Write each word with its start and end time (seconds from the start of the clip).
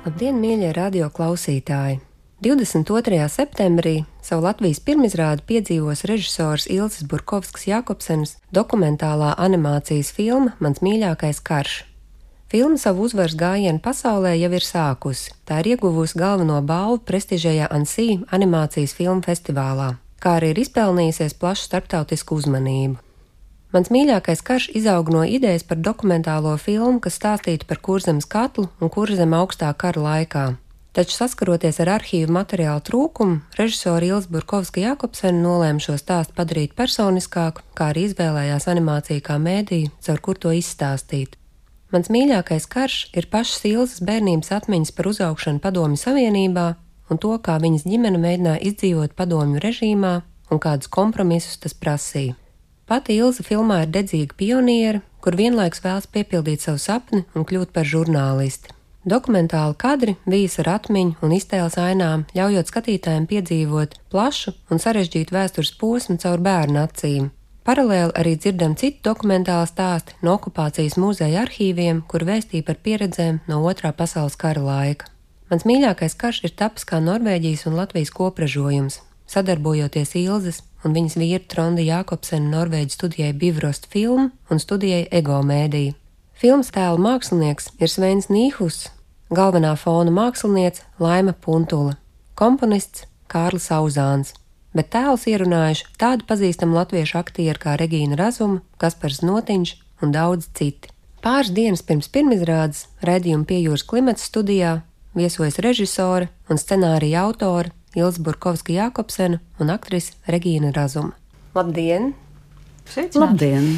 Labdien, 0.00 0.38
mīļie 0.40 0.70
radio 0.72 1.10
klausītāji! 1.12 1.98
22. 2.40 3.18
septembrī 3.28 4.06
savu 4.24 4.46
Latvijas 4.46 4.78
pirmizrādi 4.80 5.44
piedzīvos 5.44 6.06
režisors 6.08 6.64
Ilses 6.72 7.04
Burkovskis 7.04 7.66
Jakobsens 7.68 8.32
dokumentālā 8.48 9.34
animācijas 9.36 10.08
filma 10.16 10.54
Mans 10.56 10.80
mīļākais 10.80 11.42
karš. 11.44 11.74
Filma 12.48 12.80
savu 12.80 13.04
uzvaras 13.10 13.36
gājienu 13.36 13.84
pasaulē 13.84 14.32
jau 14.40 14.50
ir 14.56 14.64
sākusi. 14.64 15.34
Tā 15.44 15.60
ir 15.60 15.74
ieguvusi 15.74 16.16
galveno 16.16 16.62
balvu 16.64 17.02
prestižajā 17.04 17.68
Ansī 17.68 18.08
animācijas 18.32 18.96
filmu 18.96 19.20
festivālā, 19.28 19.98
kā 20.16 20.38
arī 20.40 20.54
ir 20.54 20.64
izpelnījusies 20.64 21.36
plašu 21.36 21.68
starptautisku 21.68 22.40
uzmanību. 22.40 22.96
Mans 23.70 23.86
mīļākais 23.94 24.40
karš 24.42 24.64
izaug 24.74 25.12
no 25.14 25.20
idejas 25.22 25.62
par 25.62 25.78
dokumentālo 25.78 26.56
filmu, 26.58 26.98
kas 26.98 27.20
stāstītu 27.20 27.68
par 27.70 27.78
kurzemes 27.78 28.26
katlu 28.26 28.66
un 28.82 28.90
kurzem 28.90 29.36
augstā 29.38 29.70
kara 29.78 30.02
laikā. 30.02 30.44
Taču 30.90 31.14
saskaroties 31.14 31.78
ar 31.84 31.92
arhīvu 32.00 32.34
materiālu 32.34 32.82
trūkumu, 32.82 33.36
režisora 33.54 34.08
Ilza 34.08 34.26
Burkovska 34.34 34.82
Jakobsena 34.82 35.38
nolēma 35.38 35.78
šo 35.78 35.94
stāstu 36.02 36.34
padarīt 36.34 36.74
personiskāku, 36.74 37.62
kā 37.78 37.92
arī 37.92 38.08
izvēlējās 38.08 38.66
animāciju 38.74 39.22
kā 39.22 39.38
mēdīju, 39.38 39.92
caur 40.02 40.18
kur 40.26 40.42
to 40.42 40.50
izstāstīt. 40.50 41.38
Mans 41.94 42.10
mīļākais 42.10 42.66
karš 42.74 42.98
ir 43.14 43.30
pašas 43.30 43.62
Ilzas 43.70 44.02
bērnības 44.02 44.50
atmiņas 44.58 44.94
par 44.98 45.12
uzaugšanu 45.14 45.62
Padomju 45.62 46.02
Savienībā 46.02 46.68
un 47.10 47.22
to, 47.22 47.36
kā 47.38 47.60
viņas 47.62 47.86
ģimene 47.86 48.18
mēģināja 48.18 48.66
izdzīvot 48.72 49.14
padomju 49.18 49.62
režīmā 49.62 50.14
un 50.50 50.58
kādus 50.58 50.90
kompromisus 50.90 51.62
tas 51.62 51.74
prasīja. 51.78 52.34
Pati 52.90 53.14
Ilza 53.22 53.44
filmā 53.46 53.84
ir 53.84 53.90
dedzīga 53.94 54.34
pioniere, 54.34 55.00
kur 55.22 55.36
vienlaikus 55.38 55.84
vēlas 55.84 56.08
piepildīt 56.10 56.64
savu 56.64 56.80
sapni 56.82 57.20
un 57.38 57.44
kļūt 57.46 57.70
par 57.70 57.86
žurnālisti. 57.86 58.72
Dokumentāli 59.06 59.76
kadri 59.78 60.16
vijas 60.26 60.58
ar 60.58 60.72
atmiņu 60.72 61.20
un 61.22 61.34
iztēles 61.36 61.76
ainām, 61.78 62.24
ļaujot 62.34 62.72
skatītājiem 62.72 63.28
piedzīvot 63.30 63.94
plašu 64.10 64.56
un 64.74 64.82
sarežģītu 64.82 65.36
vēstures 65.36 65.70
posmu 65.78 66.18
caur 66.18 66.42
bērnu 66.42 66.82
acīm. 66.82 67.28
Paralēli 67.62 68.10
arī 68.18 68.32
dzirdam 68.40 68.74
citu 68.80 69.04
dokumentālu 69.06 69.68
stāstu 69.70 70.18
no 70.26 70.34
okupācijas 70.40 70.98
muzeja 70.98 71.44
arhīviem, 71.44 72.02
kur 72.10 72.26
vēstīja 72.26 72.66
par 72.66 72.80
pieredzēm 72.82 73.38
no 73.46 73.60
otrā 73.70 73.92
pasaules 73.94 74.34
kara 74.40 74.64
laika. 74.66 75.06
Mans 75.50 75.62
mīļākais 75.68 76.18
karš 76.18 76.42
ir 76.48 76.56
tapis 76.58 76.88
kā 76.90 76.98
Norvēģijas 76.98 77.68
un 77.70 77.78
Latvijas 77.78 78.10
kopražojums, 78.18 78.98
sadarbojoties 79.30 80.16
Ilzes 80.24 80.60
un 80.84 80.94
viņas 80.96 81.16
vīra 81.20 81.42
Tronda 81.50 81.84
Jākopsena 81.84 82.50
Norvēģijas 82.54 82.96
studijai 82.98 83.32
Bivrost 83.36 83.88
filmu 83.92 84.30
un 84.50 84.62
studijai 84.62 85.06
Ego 85.10 85.40
mēdī. 85.46 85.90
Filmas 86.40 86.72
tēla 86.72 87.00
mākslinieks 87.00 87.72
ir 87.80 87.92
Sveins 87.92 88.30
Nīhus, 88.32 88.86
galvenā 89.28 89.74
fona 89.76 90.12
māksliniece 90.14 90.86
Laima 91.02 91.34
Puntula, 91.36 91.98
komponists 92.34 93.04
Kārlis 93.30 93.68
Auzāns, 93.76 94.32
bet 94.74 94.90
tēlus 94.94 95.26
ierunājuši 95.30 95.90
tādi 96.00 96.26
pazīstami 96.28 96.78
latviešu 96.78 97.18
aktieri 97.20 97.60
kā 97.60 97.76
Regīna 97.80 98.16
Razuma, 98.18 98.62
Kaspars 98.80 99.20
Notiņš 99.26 99.74
un 100.00 100.14
daudz 100.16 100.48
citi. 100.56 100.88
Pāris 101.20 101.52
dienas 101.52 101.84
pirms 101.84 102.08
pirmizrādes 102.08 102.86
redzījuma 103.04 103.44
pie 103.44 103.60
jūras 103.60 103.84
klimata 103.84 104.24
studijā 104.24 104.78
viesojas 105.12 105.58
režisore 105.60 106.30
un 106.48 106.56
scenārija 106.56 107.26
autore 107.26 107.74
Ilza 107.98 108.22
Burkovska 108.22 108.70
Jākopsena 108.70 109.40
un 109.58 109.70
aktrise 109.74 110.14
Regīna 110.30 110.70
Razuma. 110.70 111.16
Labdien! 111.56 112.12
Sveicināti. 112.86 113.18
Labdien! 113.18 113.72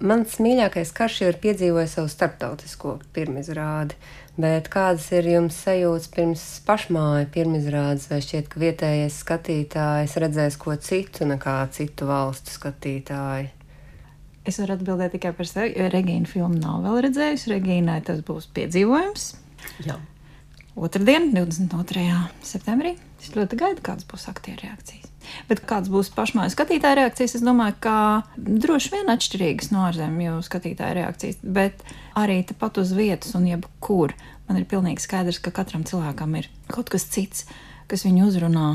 Mans 0.00 0.36
mīļākais 0.40 0.92
karš 0.96 1.16
jau 1.20 1.30
ir 1.32 1.38
piedzīvojis 1.42 1.96
savu 1.98 2.08
starptautisko 2.08 2.94
pirmizrādi, 3.12 3.98
bet 4.40 4.70
kādas 4.72 5.08
ir 5.12 5.26
jums 5.28 5.58
sajūtas 5.66 6.06
pirms 6.14 6.44
pašmāju 6.68 7.26
pirmizrādes, 7.34 8.06
vai 8.12 8.22
šķiet, 8.24 8.46
ka 8.52 8.62
vietējais 8.62 9.18
skatītājs 9.24 10.14
redzēs 10.22 10.56
ko 10.62 10.78
citu 10.78 11.26
nekā 11.28 11.56
citu 11.74 12.08
valstu 12.08 12.54
skatītāji? 12.54 13.50
Es 14.46 14.62
varu 14.62 14.78
atbildēt 14.78 15.18
tikai 15.18 15.34
par 15.36 15.50
sevi, 15.50 15.74
jo 15.76 15.90
Regīna 15.92 16.30
filmu 16.30 16.62
nav 16.62 16.86
vēl 16.86 17.02
redzējusi. 17.10 17.50
Regīnai 17.58 17.98
tas 18.06 18.22
būs 18.24 18.48
piedzīvojums. 18.56 19.26
Jā. 19.84 19.98
Otradien, 20.80 21.26
22. 21.34 22.02
septembrī. 22.40 22.94
Es 23.20 23.34
ļoti 23.34 23.56
gaidu, 23.60 23.82
kādas 23.84 24.06
būs 24.08 24.22
aktieru 24.30 24.64
reakcijas. 24.64 25.10
Bet 25.44 25.60
kāds 25.68 25.90
būs 25.92 26.08
pašmāju 26.14 26.54
skatītāja 26.54 26.96
reakcijas, 27.02 27.34
es 27.36 27.44
domāju, 27.44 27.74
ka 27.84 27.96
droši 28.40 28.94
vien 28.94 29.12
atšķirīgas 29.12 29.68
no 29.74 29.82
ārzemju 29.90 30.38
skatītāja 30.46 30.96
reakcijas, 31.02 31.36
bet 31.44 31.84
arī 32.16 32.38
tepat 32.48 32.80
uz 32.80 32.94
vietas 32.96 33.36
un 33.36 33.44
jebkur 33.50 34.16
man 34.48 34.56
ir 34.56 34.64
pilnīgi 34.70 35.04
skaidrs, 35.04 35.42
ka 35.44 35.52
katram 35.60 35.84
cilvēkam 35.84 36.38
ir 36.40 36.48
kaut 36.72 36.88
kas 36.88 37.04
cits, 37.12 37.44
kas 37.84 38.06
viņu 38.08 38.30
uzrunā, 38.30 38.70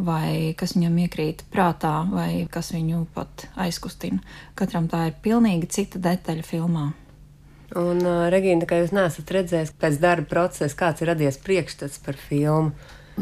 vai 0.00 0.56
kas 0.56 0.72
viņam 0.78 0.96
iekrīt 1.04 1.44
prātā, 1.52 1.98
vai 2.08 2.46
kas 2.48 2.72
viņu 2.72 3.04
pat 3.12 3.50
aizkustina. 3.60 4.24
Katram 4.56 4.88
tā 4.88 5.10
ir 5.10 5.20
pilnīgi 5.20 5.68
cita 5.68 6.00
detaļa 6.00 6.48
filmā. 6.48 6.88
Un, 7.78 8.02
uh, 8.04 8.26
Regīna, 8.32 8.66
kā 8.68 8.82
jūs 8.82 8.92
neesat 8.92 9.30
redzējis 9.32 9.72
pēc 9.80 10.00
darba 10.02 10.28
procesa, 10.28 10.76
kāds 10.76 11.04
ir 11.04 11.12
radies 11.12 11.38
priekšstats 11.40 12.02
par 12.04 12.18
filmu? 12.20 12.72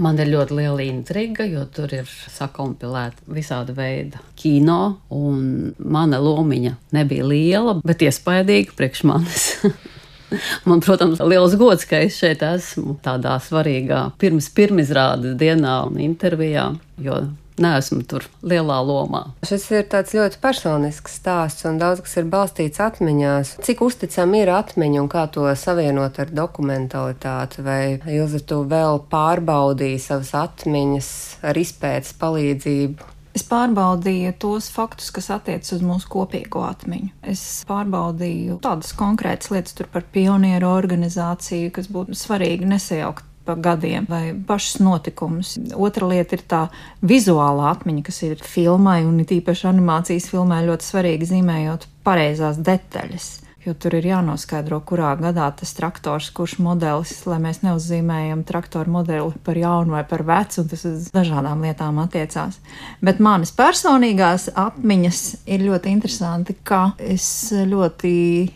Man 0.01 0.21
ir 0.23 0.31
ļoti 0.31 0.55
liela 0.55 0.85
intriga, 0.87 1.45
jo 1.51 1.65
tur 1.75 1.91
ir 1.95 2.11
sakompilēta 2.31 3.25
visāda 3.27 3.75
veida 3.75 4.21
kino, 4.39 5.01
un 5.11 5.73
mana 5.79 6.21
lomiņa 6.23 6.77
nebija 6.95 7.27
liela, 7.27 7.75
bet 7.83 8.05
iespaidīga 8.07 8.77
priekš 8.79 9.03
manis. 9.11 9.49
Man, 10.69 10.79
protams, 10.79 11.19
liels 11.27 11.57
gods, 11.59 11.83
ka 11.91 11.99
es 12.07 12.15
šeit 12.21 12.45
esmu 12.47 12.95
tādā 13.03 13.35
svarīgā 13.43 14.13
pirms 14.23 14.47
pirmizrādes 14.55 15.35
dienā 15.41 15.81
un 15.89 15.99
intervijā, 16.05 16.69
jo 17.03 17.17
neesmu 17.63 18.03
tur 18.09 18.27
lielā 18.43 18.79
lomā. 18.87 19.23
Šis 19.47 19.67
ir 19.75 19.87
tāds 19.93 20.15
ļoti 20.17 20.41
personisks 20.43 21.19
stāsts, 21.21 21.67
un 21.69 21.79
daudz 21.81 22.03
kas 22.07 22.17
ir 22.21 22.31
balstīts 22.33 22.83
atmiņās. 22.83 23.55
Cik 23.67 23.85
uzticama 23.87 24.43
ir 24.43 24.53
atmiņa 24.55 25.05
un 25.05 25.13
kā 25.13 25.27
to 25.33 25.47
savienot 25.59 26.21
ar 26.23 26.35
dokumentalitāti? 26.35 27.65
Vai 27.67 27.83
Ilze, 28.11 28.43
tu 28.45 28.63
vēl 28.69 29.05
pārbaudīji 29.13 30.03
savas 30.03 30.35
atmiņas 30.47 31.15
ar 31.47 31.61
izpētes 31.61 32.17
palīdzību? 32.21 33.17
Es 33.31 33.45
pārbaudīju 33.47 34.33
tos 34.43 34.67
faktus, 34.75 35.13
kas 35.15 35.29
attiecas 35.31 35.77
uz 35.77 35.85
mūsu 35.87 36.09
kopīgo 36.11 36.65
atmiņu. 36.67 37.13
Es 37.31 37.63
pārbaudīju 37.69 38.59
tādas 38.65 38.91
konkrētas 38.99 39.53
lietas 39.55 39.77
par 39.93 40.03
pionieru 40.11 40.67
organizāciju, 40.73 41.71
kas 41.77 41.87
būtu 41.95 42.19
svarīgi 42.19 42.67
nesajaukt 42.73 43.30
pa 43.51 43.59
gadiem 43.59 44.07
vai 44.09 44.31
pašus 44.47 44.79
notikumus. 44.85 45.57
Otra 45.75 46.07
lieta 46.07 46.39
ir 46.39 46.47
tā 46.47 46.63
vizuālā 47.03 47.75
atmiņa, 47.75 48.07
kas 48.07 48.23
ir 48.29 48.47
filmai 48.47 49.03
un 49.09 49.19
it 49.25 49.35
īpaši 49.35 49.71
animācijas 49.75 50.31
filmai 50.31 50.63
ļoti 50.71 50.93
svarīgi 50.93 51.33
zīmējot 51.35 51.89
pareizās 52.07 52.63
detaļas. 52.63 53.31
Jo 53.61 53.75
tur 53.77 53.93
ir 53.99 54.07
jānoskaidro, 54.09 54.79
kurā 54.89 55.11
gadā 55.21 55.51
tas 55.53 55.75
traktors, 55.77 56.31
kurš 56.33 56.55
modelis, 56.65 57.11
lai 57.29 57.37
mēs 57.45 57.59
neuzzīmējam 57.61 58.41
traktoru 58.49 58.95
modeli 58.95 59.43
par 59.45 59.59
jaunu 59.61 59.93
vai 59.99 60.01
par 60.09 60.25
vecu, 60.25 60.63
un 60.63 60.71
tas 60.71 60.87
uz 60.89 61.11
dažādām 61.13 61.67
lietām 61.67 62.01
attiecās. 62.01 62.57
Bet 63.05 63.21
manas 63.21 63.53
personīgās 63.53 64.49
atmiņas 64.57 65.21
ir 65.45 65.67
ļoti 65.67 65.93
interesanti, 65.93 66.57
ka 66.65 66.95
es 66.97 67.27
ļoti 67.53 68.15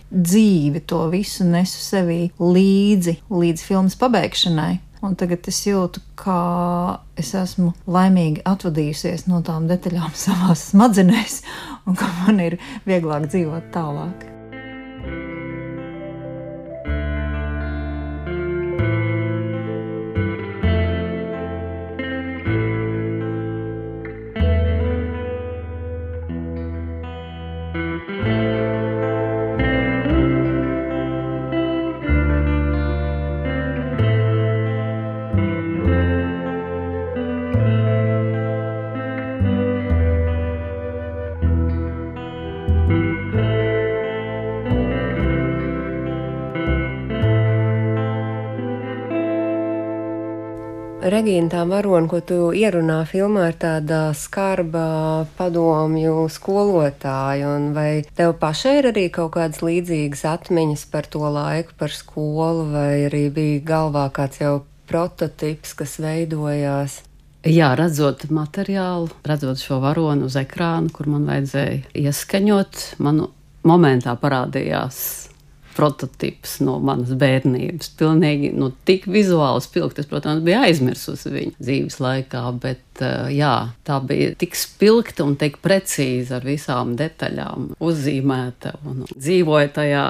dzīvi 0.08 0.84
to 0.88 1.02
visu 1.12 1.44
nesu 1.52 1.84
sevī 1.84 2.22
līdzi, 2.40 3.18
līdz 3.28 3.68
filmas 3.68 4.00
pabeigšanai. 4.00 4.72
Un 5.04 5.16
tagad 5.20 5.44
es 5.50 5.58
jūtu, 5.66 6.00
ka 6.16 6.36
es 7.20 7.34
esmu 7.36 7.74
laimīgi 7.84 8.40
atvadījusies 8.48 9.26
no 9.28 9.42
tām 9.44 9.68
detaļām 9.68 10.14
savā 10.24 10.56
smadzenēs, 10.56 11.42
un 11.84 11.98
ka 12.00 12.08
man 12.22 12.40
ir 12.46 12.60
vieglāk 12.88 13.28
dzīvot 13.28 13.68
tālāk. 13.74 14.33
Regīna, 51.04 51.50
tā 51.52 51.62
varona, 51.68 52.08
ko 52.08 52.22
tu 52.24 52.36
ierunā 52.56 53.02
filmā, 53.04 53.50
ir 53.52 53.58
tāda 53.60 53.98
skarba 54.16 55.26
padomju 55.36 56.22
skolotāja, 56.32 57.50
vai 57.76 57.88
tev 58.16 58.32
pašai 58.40 58.78
ir 58.78 58.88
arī 58.88 59.02
kaut 59.12 59.34
kādas 59.34 59.60
līdzīgas 59.60 60.24
atmiņas 60.30 60.86
par 60.94 61.04
to 61.12 61.20
laiku, 61.28 61.76
par 61.76 61.92
skolu, 61.92 62.70
vai 62.72 63.04
arī 63.10 63.26
bija 63.36 63.60
galvā 63.68 64.06
kāds 64.16 64.40
jau 64.40 64.54
prototips, 64.88 65.74
kas 65.76 65.98
veidojās? 66.00 67.02
Jā, 67.44 67.74
redzot 67.76 68.24
materiālu, 68.32 69.12
redzot 69.28 69.60
šo 69.60 69.82
varonu 69.84 70.30
uz 70.30 70.40
ekrāna, 70.40 70.88
kur 70.88 71.12
man 71.12 71.28
vajadzēja 71.28 71.84
ieskaņot, 72.00 72.80
man 73.04 73.26
momentā 73.68 74.16
parādījās 74.16 75.04
prototyps 75.76 76.58
no 76.64 76.78
manas 76.84 77.12
bērnības. 77.18 77.90
Pilnīgi 77.98 78.52
nu, 78.56 78.70
tik 78.88 79.08
vizuāli 79.10 79.64
spilgti. 79.64 80.04
Es, 80.04 80.10
protams, 80.10 80.44
biju 80.46 80.62
aizmirsusi 80.66 81.34
viņu 81.34 81.56
dzīves 81.58 81.98
laikā, 82.02 82.44
bet 82.62 83.02
uh, 83.02 83.28
jā, 83.32 83.56
tā 83.86 83.98
bija 84.04 84.32
tik 84.38 84.56
spilgta 84.58 85.26
un 85.26 85.36
tik 85.40 85.60
precīza 85.64 86.38
ar 86.38 86.48
visām 86.48 86.94
detaļām 87.00 87.74
uzzīmēta 87.82 88.78
un 88.88 89.04
dzīvoja 89.12 89.74
tajā 89.80 90.06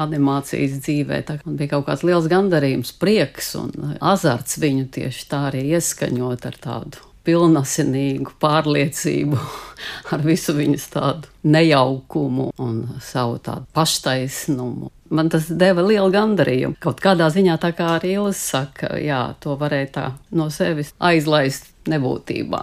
animācijas 0.00 0.80
dzīvē. 0.84 1.22
Man 1.44 1.60
bija 1.60 1.74
kaut 1.74 1.88
kāds 1.90 2.06
liels 2.06 2.30
gandarījums, 2.30 2.94
prieks 3.02 3.54
un 3.58 3.94
azarts 3.98 4.60
viņu 4.62 4.88
tieši 4.96 5.30
tā 5.30 5.46
arī 5.50 5.66
ieskaņot 5.74 6.50
ar 6.50 6.60
tādu 6.62 7.09
pilnasinīgu 7.26 8.34
pārliecību, 8.42 9.38
ar 10.14 10.24
visu 10.24 10.54
viņas 10.56 10.86
tādu 10.94 11.30
nejaukumu 11.42 12.50
un 12.60 12.82
savu 13.04 13.38
tādu 13.44 13.68
paštaisnumu. 13.76 14.90
Man 15.10 15.30
tas 15.32 15.48
deva 15.50 15.82
lielu 15.82 16.10
gandarījumu. 16.14 16.78
Kaut 16.82 17.00
kādā 17.02 17.26
ziņā, 17.34 17.56
tā 17.62 17.72
kā 17.74 17.96
arī 17.96 18.14
Ilis 18.14 18.42
saka, 18.52 18.94
jā, 19.02 19.24
to 19.42 19.56
varēja 19.58 19.88
tā 19.96 20.04
no 20.30 20.46
sevis 20.54 20.94
aizlaist 21.02 21.72
nebūtībā. 21.90 22.62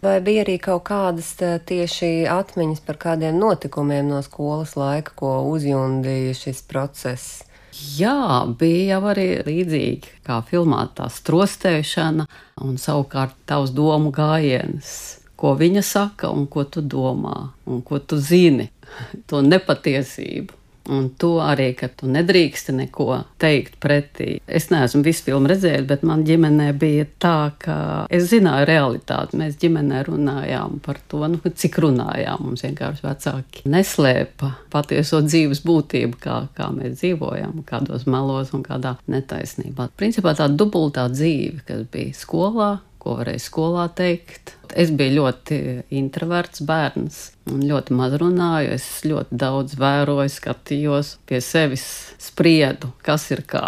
Vai 0.00 0.16
bija 0.24 0.46
arī 0.46 0.56
kaut 0.64 0.86
kādas 0.88 1.34
tieši 1.68 2.24
atmiņas 2.32 2.80
par 2.86 2.96
kādiem 3.02 3.36
notikumiem 3.36 4.08
no 4.08 4.22
skolas 4.24 4.72
laika, 4.80 5.12
ko 5.14 5.34
uzjundīja 5.52 6.32
šis 6.38 6.62
process? 6.70 7.44
Jā, 7.76 8.44
bija 8.58 8.96
jau 8.96 9.08
arī 9.12 9.28
līdzīgi 9.46 10.20
kā 10.26 10.40
filmā 10.46 10.82
tā 10.96 11.06
strostēšana 11.12 12.26
un 12.66 12.78
savukārt 12.82 13.36
tavs 13.46 13.72
domu 13.74 14.12
gājiens. 14.14 15.18
Ko 15.40 15.54
viņa 15.56 15.82
saka 15.86 16.32
un 16.34 16.48
ko 16.50 16.66
tu 16.68 16.82
domā 16.82 17.36
un 17.70 17.80
ko 17.86 18.00
tu 18.02 18.18
zini, 18.20 18.68
to 19.30 19.40
nepatiesību. 19.46 20.59
Un 20.90 21.10
to 21.20 21.36
arī, 21.44 21.70
ka 21.78 21.86
tu 21.94 22.08
nedrīksti 22.10 22.74
neko 22.74 23.20
teikt 23.40 23.76
pretī. 23.82 24.40
Es 24.46 24.68
neesmu 24.72 25.04
visu 25.06 25.28
filmu 25.28 25.50
redzējis, 25.50 25.86
bet 25.86 26.02
man 26.06 26.24
ģimenē 26.26 26.70
bija 26.80 27.06
tā, 27.22 27.52
ka 27.62 27.76
es 28.10 28.26
zināju 28.32 28.66
realitāti. 28.70 29.38
Mēs 29.38 29.58
ģimenē 29.62 30.02
runājām 30.08 30.80
par 30.84 30.98
to, 31.10 31.22
nu, 31.30 31.38
cik 31.62 31.78
runājām. 31.84 32.42
Mums 32.48 32.66
vienkārši 32.66 33.06
vecāki 33.06 33.64
neslēpa 33.70 34.52
patieso 34.74 35.22
dzīves 35.22 35.62
būtību, 35.66 36.18
kā, 36.26 36.42
kā 36.58 36.70
mēs 36.74 36.98
dzīvojam, 36.98 37.62
kādos 37.70 38.08
melos 38.10 38.50
un 38.56 38.66
kādā 38.66 38.96
netaisnībā. 39.10 39.92
Principā 40.00 40.34
tā 40.38 40.50
dubultā 40.50 41.06
dzīve, 41.12 41.62
kas 41.68 41.86
bija 41.92 42.18
skolā, 42.18 42.72
ko 43.00 43.16
varēja 43.18 43.42
skolā 43.42 43.86
teikt. 43.96 44.54
Es 44.70 44.92
biju 44.94 45.16
ļoti 45.16 45.58
introverts 45.98 46.62
bērns 46.66 47.20
un 47.50 47.64
ļoti 47.66 47.96
maz 47.98 48.14
runāju. 48.20 48.76
Es 48.76 48.86
ļoti 49.06 49.40
daudz 49.42 49.74
vēroju, 49.80 50.30
skatījos, 50.30 51.16
pie 51.26 51.42
sevis 51.44 51.84
spriedu, 52.22 52.92
kas 53.06 53.30
ir 53.34 53.42
kā. 53.50 53.66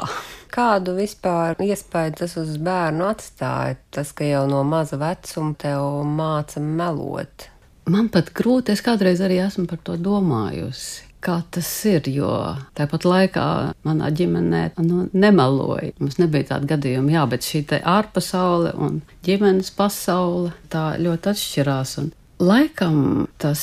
Kādu 0.52 0.96
vispār 0.98 1.56
iespēju 1.64 2.18
tas 2.20 2.36
uz 2.40 2.58
bērnu 2.60 3.08
atstāja? 3.08 3.78
Tas, 3.94 4.12
ka 4.12 4.28
jau 4.28 4.44
no 4.50 4.60
maza 4.68 5.00
vecuma 5.00 5.56
tev 5.58 6.02
māca 6.04 6.60
melot. 6.60 7.48
Man 7.88 8.12
pat 8.12 8.30
grūti, 8.36 8.76
es 8.76 8.84
kādreiz 8.84 9.24
arī 9.24 9.40
esmu 9.42 9.64
par 9.70 9.80
to 9.82 9.96
domājusi 9.98 11.11
kā 11.22 11.38
tas 11.54 11.68
ir. 11.88 12.08
Jo 12.12 12.32
tāpat 12.78 13.06
laikā 13.08 13.46
manā 13.86 14.10
ģimenē 14.14 14.64
nu, 14.84 15.06
nemeloja. 15.12 15.92
Mums 16.02 16.18
nebija 16.20 16.52
tāda 16.54 16.74
gadījuma, 16.74 17.14
jā, 17.16 17.26
bet 17.30 17.46
šī 17.46 17.64
ārpasaule 17.78 18.74
un 18.78 19.00
ģimenes 19.26 19.72
pasaule 19.76 20.52
tā 20.72 20.92
ļoti 21.02 21.32
atšķirās. 21.32 21.96
Un 22.02 22.12
laikam 22.42 22.98
tas 23.42 23.62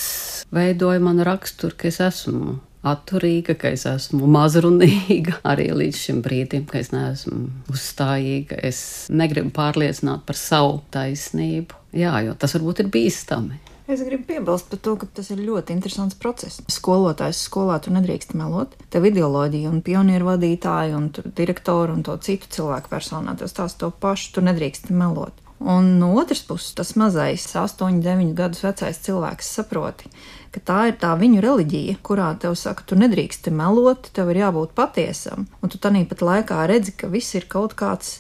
veidoja 0.56 1.04
manu 1.04 1.28
raksturu, 1.28 1.78
ka 1.78 1.90
es 1.92 2.00
esmu 2.04 2.60
atturīga, 2.90 3.58
ka 3.60 3.74
es 3.76 3.86
esmu 3.90 4.28
mazrunīga 4.38 5.40
arī 5.48 5.70
līdz 5.76 6.04
šim 6.06 6.22
brīdim, 6.26 6.68
ka 6.70 6.80
es 6.82 6.94
neesmu 6.96 7.50
uzstājīga. 7.74 8.60
Es 8.64 8.82
negribu 9.12 9.52
pārliecināt 9.56 10.26
par 10.28 10.40
savu 10.40 10.80
taisnību. 10.94 11.76
Jā, 12.00 12.14
jo 12.26 12.36
tas 12.40 12.54
varbūt 12.56 12.84
ir 12.86 12.94
bīstami. 12.94 13.60
Es 13.90 14.04
gribu 14.06 14.28
piebilst 14.30 14.68
par 14.70 14.78
to, 14.86 14.92
ka 15.02 15.08
tas 15.18 15.32
ir 15.34 15.40
ļoti 15.42 15.74
interesants 15.74 16.14
process. 16.22 16.60
Skolotājs 16.70 17.40
skolā 17.48 17.80
tu 17.82 17.90
nedrīkst 17.90 18.36
melot. 18.38 18.76
Tev 18.94 19.08
ideoloģija 19.10 19.72
un 19.72 19.80
pionieru 19.82 20.28
vadītāji 20.28 20.94
un 20.94 21.08
direktori 21.40 21.96
un 21.96 22.04
to 22.06 22.14
citu 22.22 22.52
cilvēku 22.54 22.92
personā 22.92 23.34
tas 23.40 23.58
tās 23.58 23.74
to 23.82 23.90
pašu, 23.90 24.36
tu 24.36 24.46
nedrīkst 24.46 24.92
melot. 24.94 25.34
Un 25.60 25.96
no 25.98 26.12
otras 26.22 26.46
puses, 26.46 26.76
tas 26.78 26.94
mazais, 27.02 27.50
8, 27.58 27.98
9 28.06 28.38
gadus 28.38 28.62
vecais 28.64 29.02
cilvēks 29.10 29.50
saproti, 29.58 30.14
ka 30.54 30.62
tā 30.70 30.80
ir 30.92 31.00
tā 31.02 31.18
viņu 31.18 31.42
reliģija, 31.44 31.98
kurā 32.06 32.30
tev 32.40 32.54
saka, 32.62 32.86
tu 32.86 32.96
nedrīkst 32.96 33.50
melot, 33.50 34.14
tev 34.14 34.30
ir 34.30 34.46
jābūt 34.46 34.78
patiesam. 34.78 35.50
Un 35.66 35.74
tu 35.74 35.82
tanī 35.82 36.06
pat 36.06 36.22
laikā 36.22 36.62
redzi, 36.70 36.94
ka 36.94 37.10
viss 37.10 37.34
ir 37.36 37.50
kaut 37.50 37.74
kāds 37.74 38.20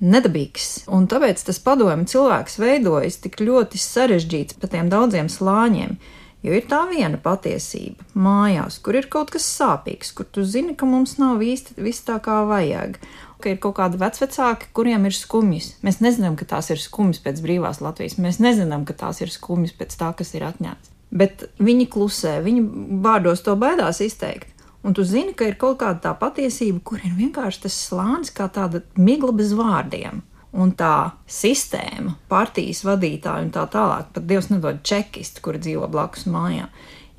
nedabīgs. 0.00 0.86
Un 0.92 1.06
tāpēc 1.10 1.42
tas 1.46 1.60
padomju 1.62 2.08
cilvēks 2.14 2.58
veidojas 2.60 3.20
tik 3.24 3.40
ļoti 3.44 3.80
sarežģīts 3.80 4.58
pa 4.60 4.70
tiem 4.72 4.90
daudziem 4.92 5.30
slāņiem. 5.32 5.98
Jo 6.40 6.54
ir 6.56 6.64
tā 6.64 6.86
viena 6.88 7.18
patiesība 7.20 8.06
mājās, 8.16 8.78
kur 8.80 8.96
ir 8.96 9.10
kaut 9.12 9.28
kas 9.34 9.44
sāpīgs, 9.44 10.14
kur 10.16 10.24
tu 10.24 10.40
zini, 10.48 10.72
ka 10.72 10.88
mums 10.88 11.18
nav 11.20 11.42
īsti 11.44 11.76
viss 11.76 12.06
tā 12.06 12.16
kā 12.24 12.38
vajag. 12.48 12.96
Ka 13.40 13.52
ir 13.52 13.60
kaut 13.60 13.76
kādi 13.76 14.00
vecvecāki, 14.00 14.70
kuriem 14.76 15.04
ir 15.08 15.16
skumjas. 15.16 15.74
Mēs 15.84 16.00
nezinām, 16.04 16.36
ka 16.36 16.48
tās 16.48 16.72
ir 16.72 16.80
skumjas 16.80 17.20
pēc 17.24 17.40
brīvās 17.44 17.80
Latvijas. 17.84 18.18
Mēs 18.20 18.40
nezinām, 18.40 18.86
ka 18.88 18.96
tās 18.96 19.20
ir 19.24 19.32
skumjas 19.32 19.76
pēc 19.76 19.96
tā, 20.00 20.10
kas 20.16 20.32
ir 20.36 20.44
atņemts. 20.48 20.92
Bet 21.10 21.46
viņi 21.60 21.88
klusē, 21.92 22.38
viņi 22.44 22.64
vārdos 23.04 23.40
to 23.44 23.56
baidās 23.60 24.00
izteikt. 24.04 24.52
Un 24.82 24.94
tu 24.96 25.04
zini, 25.04 25.34
ka 25.36 25.44
ir 25.44 25.58
kaut 25.60 25.80
kāda 25.82 26.00
tā 26.06 26.14
patiesība, 26.16 26.80
kur 26.84 27.02
ir 27.04 27.12
vienkārši 27.18 27.66
tas 27.66 27.76
slānis, 27.88 28.32
kā 28.32 28.48
tāda 28.48 28.80
migla 28.96 29.34
bez 29.36 29.52
vārdiem. 29.56 30.22
Un 30.50 30.72
tā 30.74 31.12
sistēma, 31.30 32.16
partijas 32.30 32.80
vadītāja 32.82 33.44
un 33.44 33.52
tā 33.54 33.66
tālāk, 33.70 34.08
pat 34.14 34.24
Dievs 34.26 34.48
nedod 34.50 34.80
čekistu, 34.82 35.44
kur 35.44 35.60
dzīvo 35.60 35.86
blakus 35.92 36.24
mājā. 36.26 36.66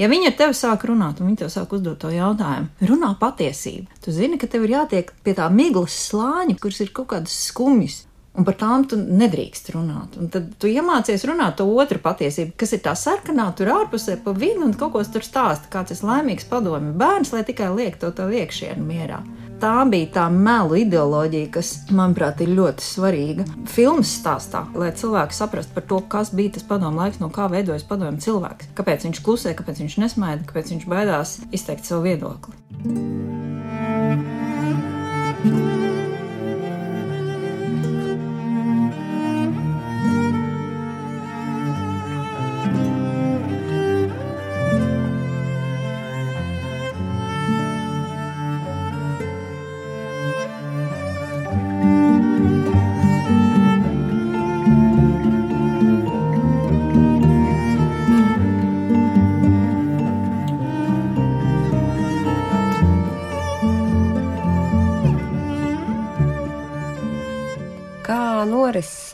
Ja 0.01 0.09
viņi 0.09 0.31
ar 0.31 0.35
tevi 0.39 0.57
sāk 0.57 0.83
runāt, 0.89 1.21
un 1.21 1.29
viņi 1.29 1.43
tev 1.43 1.51
sāk 1.53 1.75
uzdot 1.77 1.99
to 2.01 2.09
jautājumu, 2.09 2.71
runā 2.89 3.11
patiesību. 3.21 4.01
Tu 4.01 4.13
zini, 4.15 4.39
ka 4.41 4.49
tev 4.49 4.65
ir 4.65 4.73
jātiek 4.79 5.11
pie 5.23 5.35
tā 5.37 5.45
miglas 5.53 5.93
slāņa, 6.09 6.57
kuras 6.59 6.81
ir 6.81 6.89
kaut 6.95 7.11
kādas 7.13 7.35
skumjas. 7.45 8.01
Un 8.31 8.45
par 8.47 8.55
tām 8.55 8.85
tu 8.87 8.95
nedrīkst 8.95 9.73
runāt. 9.75 10.15
Un 10.15 10.29
tad 10.31 10.53
tu 10.61 10.69
iemācies 10.71 11.25
runāt 11.27 11.57
to 11.59 11.65
otru 11.67 11.99
patiesību, 11.99 12.53
kas 12.59 12.71
ir 12.71 12.79
tā 12.85 12.93
sarkanā, 12.95 13.49
tur 13.57 13.73
ārpusē 13.73 14.15
pa 14.23 14.31
vidu 14.31 14.63
un 14.63 14.71
kaut 14.79 14.93
ko 14.93 15.03
tur 15.03 15.25
stāsta, 15.27 15.67
kāds 15.73 15.91
ir 15.91 16.05
laimīgs 16.07 16.47
padomju 16.47 16.95
bērns, 16.99 17.33
lai 17.35 17.43
tikai 17.47 17.67
liek 17.75 17.99
to 17.99 18.13
tev 18.15 18.31
iekšienu 18.31 18.85
mierā. 18.87 19.19
Tā 19.61 19.73
bija 19.85 20.07
tā 20.15 20.23
melu 20.33 20.79
ideoloģija, 20.81 21.51
kas, 21.53 21.73
manuprāt, 21.93 22.39
ir 22.41 22.55
ļoti 22.57 22.81
svarīga 22.81 23.45
filmas 23.69 24.15
stāstā, 24.15 24.63
lai 24.79 24.89
cilvēki 24.97 25.37
saprastu 25.37 25.75
par 25.75 25.85
to, 25.91 25.99
kas 26.15 26.31
bija 26.33 26.55
tas 26.55 26.65
padomu 26.71 27.03
laiks, 27.03 27.19
no 27.21 27.29
kā 27.35 27.45
veidojas 27.51 27.85
padomu 27.85 28.23
cilvēks. 28.23 28.71
Kāpēc 28.79 29.05
viņš 29.09 29.21
klusē, 29.27 29.53
kāpēc 29.59 29.83
viņš 29.83 29.99
nesmaida, 30.01 30.47
kāpēc 30.49 30.73
viņš 30.73 30.89
baidās 30.89 31.37
izteikt 31.51 31.85
savu 31.85 32.07
viedokli. 32.07 33.40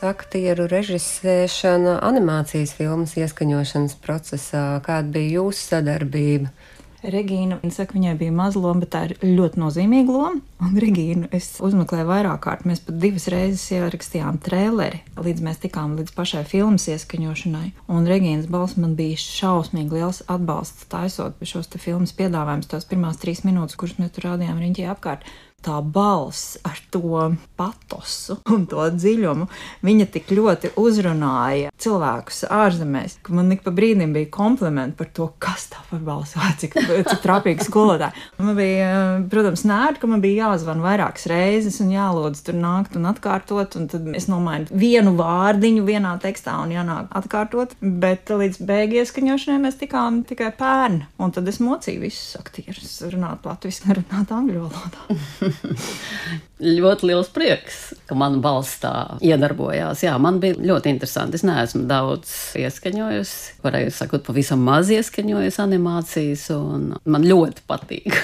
Aktieru 0.06 0.68
režisēšana 0.70 1.98
animācijas 2.06 2.74
filmas 2.78 3.16
ieskaņošanas 3.18 3.98
procesā? 4.04 4.64
Kāda 4.84 5.14
bija 5.18 5.38
jūsu 5.40 5.72
sadarbība? 5.74 6.52
Regīna, 6.98 7.60
viņa 7.62 7.74
saka, 7.76 7.94
viņai 7.94 8.16
bija 8.18 8.32
maza 8.34 8.58
loma, 8.58 8.82
bet 8.82 8.90
tā 8.90 9.04
ir 9.06 9.12
ļoti 9.22 9.60
nozīmīga 9.62 10.10
loma. 10.10 10.40
Un 10.66 10.78
Regīnu 10.82 11.28
es 11.34 11.52
uzmeklēju 11.62 12.08
vairāk 12.08 12.40
kārt. 12.42 12.64
Mēs 12.66 12.82
pat 12.82 12.98
divas 12.98 13.28
reizes 13.30 13.62
ierakstījām 13.76 14.40
trēleri, 14.42 15.04
līdz 15.14 15.44
mēs 15.46 15.62
tikām 15.62 15.94
līdz 16.00 16.14
pašai 16.16 16.42
filmas 16.50 16.88
ieskaņošanai. 16.90 17.68
Un 17.94 18.08
Regīnas 18.10 18.50
balss 18.50 18.80
man 18.82 18.96
bija 18.98 19.20
šausmīgi 19.22 19.94
liels 20.00 20.24
atbalsts 20.26 20.90
taisot 20.90 21.38
šos 21.46 21.70
te 21.70 21.78
filmas 21.78 22.16
piedāvājumus, 22.18 22.70
tās 22.74 22.88
pirmās 22.90 23.22
trīs 23.22 23.44
minūtes, 23.46 23.78
kuras 23.78 23.94
mēs 24.02 24.16
tur 24.16 24.32
rādījām 24.32 24.58
riņķī 24.64 24.90
apkārt 24.90 25.28
tā 25.64 25.80
balss 25.82 26.56
ar 26.66 26.78
to 26.92 27.32
patosu 27.58 28.38
un 28.54 28.66
to 28.70 28.84
dziļumu, 28.94 29.48
viņa 29.84 30.06
tik 30.14 30.30
ļoti 30.36 30.72
uzrunāja 30.78 31.72
cilvēkus 31.78 32.44
ārzemēs, 32.54 33.18
ka 33.26 33.34
man 33.34 33.50
ik 33.54 33.64
pa 33.64 33.72
brīdim 33.74 34.14
bija 34.14 34.30
komplimenti 34.34 34.96
par 34.98 35.10
to, 35.14 35.28
kas 35.42 35.68
tā 35.72 35.82
par 35.90 36.02
balsi, 36.06 36.38
vai 36.38 36.52
cik, 36.62 36.78
cik 37.10 37.24
trapīgi 37.24 37.66
skolotāji. 37.66 38.24
Man 38.38 38.54
bija, 38.58 38.92
protams, 39.30 39.64
nērti, 39.68 40.02
ka 40.02 40.10
man 40.10 40.22
bija 40.24 40.48
jāzvan 40.48 40.82
vairākas 40.84 41.26
reizes 41.30 41.80
un 41.82 41.90
jālūdz 41.94 42.44
tur 42.46 42.58
nākt 42.58 42.96
un 42.98 43.10
atkārtot, 43.10 43.76
un 43.80 43.90
tad 43.90 44.06
es 44.18 44.28
nomainu 44.30 44.70
vienu 44.78 45.16
vārdiņu 45.18 45.84
vienā 45.88 46.14
tekstā 46.22 46.54
un 46.62 46.74
jānāk 46.76 47.10
atkārtot, 47.18 47.74
bet 47.82 48.30
līdz 48.30 48.62
beigas 48.62 49.08
ieskaņošanai 49.08 49.60
mēs 49.62 49.78
tikām 49.80 50.22
tikai 50.28 50.52
pērni, 50.58 51.06
un 51.22 51.34
tad 51.34 51.48
es 51.50 51.60
mocīju 51.62 52.02
visus 52.02 52.38
aktierus 52.38 52.98
runāt 53.12 53.46
latviski, 53.46 53.94
runāt 53.98 54.32
angļu 54.34 54.66
valodā. 54.66 55.47
ļoti 56.78 57.08
liels 57.08 57.30
prieks, 57.34 57.78
ka 58.08 58.16
mana 58.18 58.40
balss 58.42 58.80
tā 58.82 58.92
iedarbojās. 59.24 60.02
Jā, 60.06 60.16
man 60.22 60.40
bija 60.42 60.58
ļoti 60.58 60.92
interesanti. 60.94 61.38
Es 61.38 61.46
neesmu 61.46 61.84
daudz 61.90 62.34
ieskaņojusi, 62.58 63.58
varēju 63.64 63.94
sakot, 63.94 64.24
pavisam 64.26 64.62
maz 64.66 64.92
ieskaņojusi 64.94 65.62
animācijas, 65.64 66.48
un 66.56 66.92
man 67.06 67.26
ļoti 67.28 67.66
patīk. 67.70 68.14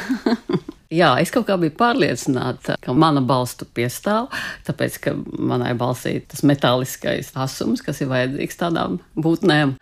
Jā, 0.95 1.14
es 1.19 1.33
kaut 1.35 1.49
kā 1.49 1.57
biju 1.59 1.73
pārliecināta, 1.78 2.76
ka 2.83 2.95
mana 2.95 3.23
balss 3.25 3.57
tur 3.59 3.66
piestāv, 3.75 4.28
tāpēc, 4.66 4.99
ka 5.02 5.14
manai 5.16 5.73
balsī 5.78 6.19
tas 6.28 6.45
metāliskais 6.47 7.33
asums, 7.35 7.83
kas 7.83 8.02
ir 8.04 8.12
vajadzīgs 8.12 8.61
tādām 8.61 9.00
būtnēm. 9.19 9.75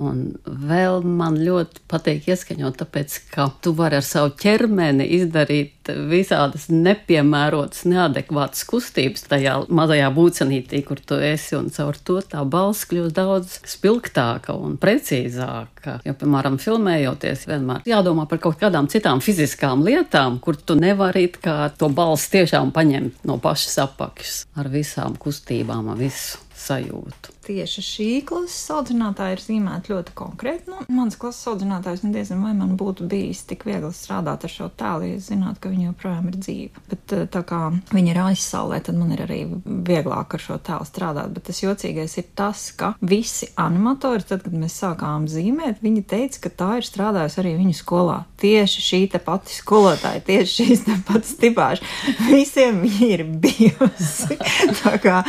Un 0.00 0.20
vēl 0.46 1.02
man 1.04 1.36
ļoti 1.36 1.82
patīk 1.90 2.30
ieskaņot, 2.32 2.78
tāpēc, 2.80 3.16
ka 3.34 3.50
tu 3.60 3.74
vari 3.76 3.98
ar 3.98 4.06
savu 4.06 4.32
ķermeni 4.40 5.04
izdarīt 5.18 5.90
visādas 6.08 6.68
nepiemērotas, 6.72 7.84
neadekvātas 7.90 8.64
kustības 8.68 9.26
tajā 9.28 9.58
mazajā 9.68 10.08
būcenītī, 10.16 10.82
kur 10.88 11.02
tu 11.04 11.20
esi, 11.20 11.52
un 11.58 11.68
caur 11.74 11.98
to 12.00 12.20
tā 12.24 12.46
balss 12.48 12.88
kļūst 12.88 13.16
daudz 13.18 13.58
spilgtāka 13.68 14.56
un 14.56 14.78
precīzāka. 14.80 15.98
Jo, 16.06 16.16
piemēram, 16.20 16.56
filmējoties, 16.62 17.46
vienmēr 17.50 17.84
jādomā 17.90 18.24
par 18.30 18.40
kaut 18.40 18.60
kādām 18.62 18.88
citām 18.92 19.20
fiziskām 19.24 19.84
lietām, 19.84 20.40
kur 20.40 20.56
tu 20.56 20.78
nevari 20.80 21.28
kā 21.36 21.72
to 21.76 21.90
balsi 21.92 22.38
tiešām 22.38 22.72
paņemt 22.76 23.26
no 23.28 23.40
pašas 23.42 23.82
apakšas 23.84 24.44
ar 24.56 24.70
visām 24.72 25.18
kustībām, 25.20 25.92
ar 25.92 26.00
visu 26.00 26.49
sajūtu 26.68 27.40
tieši 27.50 27.82
šī 27.82 28.08
klases 28.28 28.70
audzinātāja 28.70 29.34
ir 29.34 29.42
zīmēta 29.42 29.90
ļoti 29.92 30.14
konkrēti. 30.18 30.70
Nu, 30.70 30.84
mans 30.94 31.16
klases 31.20 31.48
audzinātājs 31.50 32.04
nezinu, 32.06 32.44
vai 32.44 32.52
man 32.56 32.76
būtu 32.78 33.08
bijis 33.10 33.42
tik 33.48 33.64
viegli 33.66 33.90
strādāt 33.96 34.46
ar 34.46 34.52
šo 34.52 34.68
tēlu, 34.78 35.08
ja 35.10 35.22
zinātu, 35.24 35.62
ka 35.64 35.72
viņa 35.72 35.88
joprojām 35.88 36.28
ir 36.30 36.38
dzīva. 36.38 36.84
Bet 36.90 37.14
eh, 37.16 37.24
tā 37.32 37.42
kā 37.46 37.60
viņa 37.90 38.12
ir 38.12 38.20
aizsaulē, 38.26 38.80
tad 38.86 38.98
man 39.00 39.14
ir 39.16 39.24
arī 39.26 39.40
vieglāk 39.64 40.36
ar 40.36 40.44
šo 40.44 40.58
tēlu 40.66 40.86
strādāt. 40.88 41.32
Bet 41.34 41.48
tas 41.50 41.62
jocīgais 41.62 42.16
ir 42.20 42.28
tas, 42.38 42.68
ka 42.76 42.92
visi 43.00 43.50
animatori, 43.60 44.26
tad, 44.28 44.44
kad 44.46 44.54
mēs 44.54 44.78
sākām 44.84 45.26
zīmēt, 45.30 45.82
viņi 45.82 46.04
teica, 46.10 46.44
ka 46.46 46.54
tā 46.62 46.70
ir 46.80 46.86
strādājusi 46.86 47.42
arī 47.42 47.56
viņu 47.58 47.76
skolā. 47.80 48.20
Tieši 48.40 48.86
šī 48.86 49.02
te 49.14 49.22
pati 49.24 49.56
skolotāja, 49.56 50.22
tieši 50.28 50.54
šīs 50.60 50.86
te 50.86 50.98
pats 51.08 51.34
tipāžs. 51.40 51.82
Visiem 52.28 52.82
viņa 52.84 53.10
ir 53.10 53.26
bijusi. 53.42 54.38
tā 54.84 54.94
kā 55.02 55.20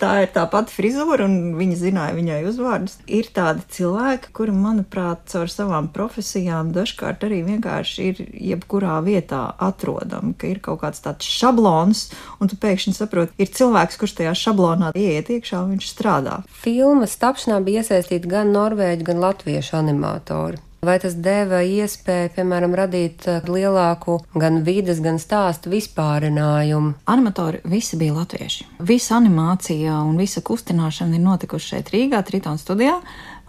tā 0.00 0.12
ir 0.24 0.34
tā 0.34 0.44
pati 0.50 0.61
frizūra 0.70 1.26
un 1.26 1.54
viņa 1.58 1.78
zināja 1.80 2.14
viņai 2.16 2.38
uzvārdus. 2.50 2.98
Ir 3.10 3.28
tādi 3.34 3.64
cilvēki, 3.74 4.32
kuri, 4.36 4.54
manuprāt, 4.54 5.24
caur 5.32 5.50
savām 5.50 5.88
profesijām 5.94 6.70
dažkārt 6.76 7.26
arī 7.26 7.42
vienkārši 7.46 8.08
ir 8.10 8.22
jebkurā 8.52 9.00
vietā 9.06 9.44
atrodami, 9.58 10.34
ka 10.38 10.50
ir 10.50 10.62
kaut 10.64 10.82
kāds 10.84 11.02
tāds 11.04 11.26
šablons, 11.26 12.08
un 12.40 12.50
tu 12.50 12.58
pēkšņi 12.62 12.96
saproti, 12.96 13.36
ir 13.42 13.52
cilvēks, 13.52 14.00
kurš 14.00 14.18
tajā 14.22 14.34
šablonā 14.44 14.92
ieiet 14.94 15.32
iekšā 15.32 15.64
un 15.64 15.76
viņš 15.76 15.92
strādā. 15.94 16.40
Filmas 16.62 17.16
tapšanā 17.20 17.62
bija 17.64 17.82
iesaistīti 17.82 18.30
gan 18.30 18.54
norvēģi, 18.54 19.08
gan 19.08 19.22
latviešu 19.22 19.80
animatori. 19.80 20.62
Vai 20.82 20.96
tas 20.98 21.12
deva 21.14 21.60
iespēju, 21.62 22.32
piemēram, 22.34 22.72
radīt 22.74 23.22
eh, 23.30 23.44
lielāku 23.46 24.16
gan 24.34 24.64
vides, 24.66 24.98
gan 24.98 25.20
stāstu 25.22 25.70
vispārinājumu? 25.70 26.96
Animatori 27.06 27.60
visi 27.70 27.94
bija 28.00 28.16
latvieši. 28.16 28.66
Visa 28.88 29.14
animācija 29.20 30.00
un 30.02 30.18
visa 30.18 30.42
kustināšana 30.42 31.14
ir 31.14 31.22
notikusi 31.22 31.76
šeit 31.76 31.92
Rīgā, 31.94 32.24
Tritona 32.26 32.58
studijā. 32.58 32.96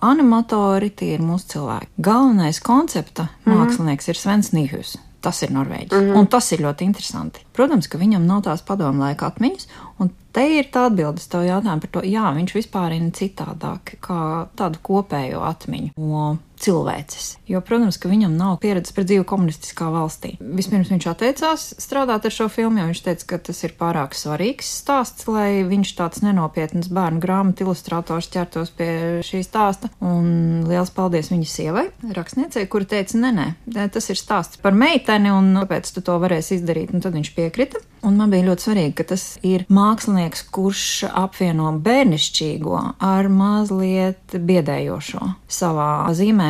Animatori 0.05 0.91
tie 0.93 1.15
ir 1.15 1.25
mūsu 1.25 1.55
cilvēki. 1.55 1.89
Galvenais 2.05 2.61
koncepta 2.61 3.25
mākslinieks 3.47 3.81
mm 3.81 3.89
-hmm. 3.89 4.13
ir 4.13 4.21
Svens 4.21 4.53
Nīhus. 4.53 4.93
Tas 5.23 5.41
ir 5.41 5.49
Norvēģis. 5.57 5.91
Mm 5.91 6.11
-hmm. 6.11 6.19
Un 6.19 6.27
tas 6.27 6.51
ir 6.51 6.61
ļoti 6.61 6.83
interesanti. 6.83 7.45
Protams, 7.53 7.87
ka 7.87 7.97
viņam 7.97 8.25
nav 8.29 8.41
tās 8.41 8.61
padomu 8.61 8.99
laika 8.99 9.25
atmiņas, 9.25 9.67
un 9.97 10.09
te 10.31 10.47
ir 10.59 10.65
tā 10.65 10.85
atbilde 10.85 11.17
uz 11.17 11.27
tavu 11.27 11.43
jautājumu 11.43 11.81
par 11.81 11.89
to, 11.89 12.01
jā, 12.01 12.35
viņš 12.35 12.55
vispār 12.55 12.93
ir 12.93 13.11
citādāk, 13.11 13.95
kā 14.01 14.47
tādu 14.55 14.77
kopējo 14.83 15.41
atmiņu. 15.41 15.89
No 15.97 16.37
cilvēces. 16.59 17.37
Jo, 17.49 17.61
protams, 17.65 17.97
ka 17.99 18.09
viņam 18.11 18.35
nav 18.37 18.57
pieredzes 18.63 18.95
par 18.95 19.07
dzīvi 19.07 19.25
komunistiskā 19.27 19.89
valstī. 19.93 20.35
Vispirms 20.39 20.91
viņš 20.93 21.07
atteicās 21.11 21.65
strādāt 21.81 22.27
ar 22.27 22.33
šo 22.33 22.47
filmu, 22.51 22.79
jo 22.81 22.89
viņš 22.91 23.03
teica, 23.05 23.27
ka 23.33 23.39
tas 23.49 23.63
ir 23.67 23.75
pārāk 23.79 24.15
svarīgs 24.17 24.69
stāsts, 24.83 25.27
lai 25.27 25.63
viņš 25.67 25.93
tāds 25.99 26.23
nenopietns 26.25 26.91
bērnu 26.93 27.21
grāmatu 27.23 27.67
ilustrators 27.67 28.31
ķertos 28.33 28.73
pie 28.77 28.91
šī 29.25 29.43
stāsta. 29.45 29.91
Un 30.03 30.63
liels 30.69 30.93
paldies 30.95 31.31
viņa 31.33 31.49
sievai, 31.49 31.87
rakstniecei, 32.15 32.67
kura 32.71 32.87
teica, 32.95 33.19
nē, 33.19 33.33
nē, 33.35 33.87
tas 33.93 34.09
ir 34.13 34.19
stāsts 34.19 34.61
par 34.61 34.77
meiteni, 34.77 35.33
un 35.33 35.53
kāpēc 35.63 35.91
tu 35.95 36.05
to 36.05 36.19
varēsi 36.21 36.59
izdarīt? 36.59 36.93
Un 36.93 37.03
tad 37.03 37.17
viņš 37.17 37.33
piekrita. 37.35 37.83
Un 38.03 38.17
man 38.19 38.33
bija 38.33 38.49
ļoti 38.49 38.65
svarīgi, 38.65 38.93
ka 38.97 39.05
tas 39.13 39.21
ir 39.47 39.63
mākslinieks, 39.71 40.43
kurš 40.51 41.05
apvieno 41.07 41.69
bērnišķīgo 41.85 42.79
ar 42.99 43.29
mazliet 43.31 44.35
biedējošo 44.35 45.29
savā 45.47 45.87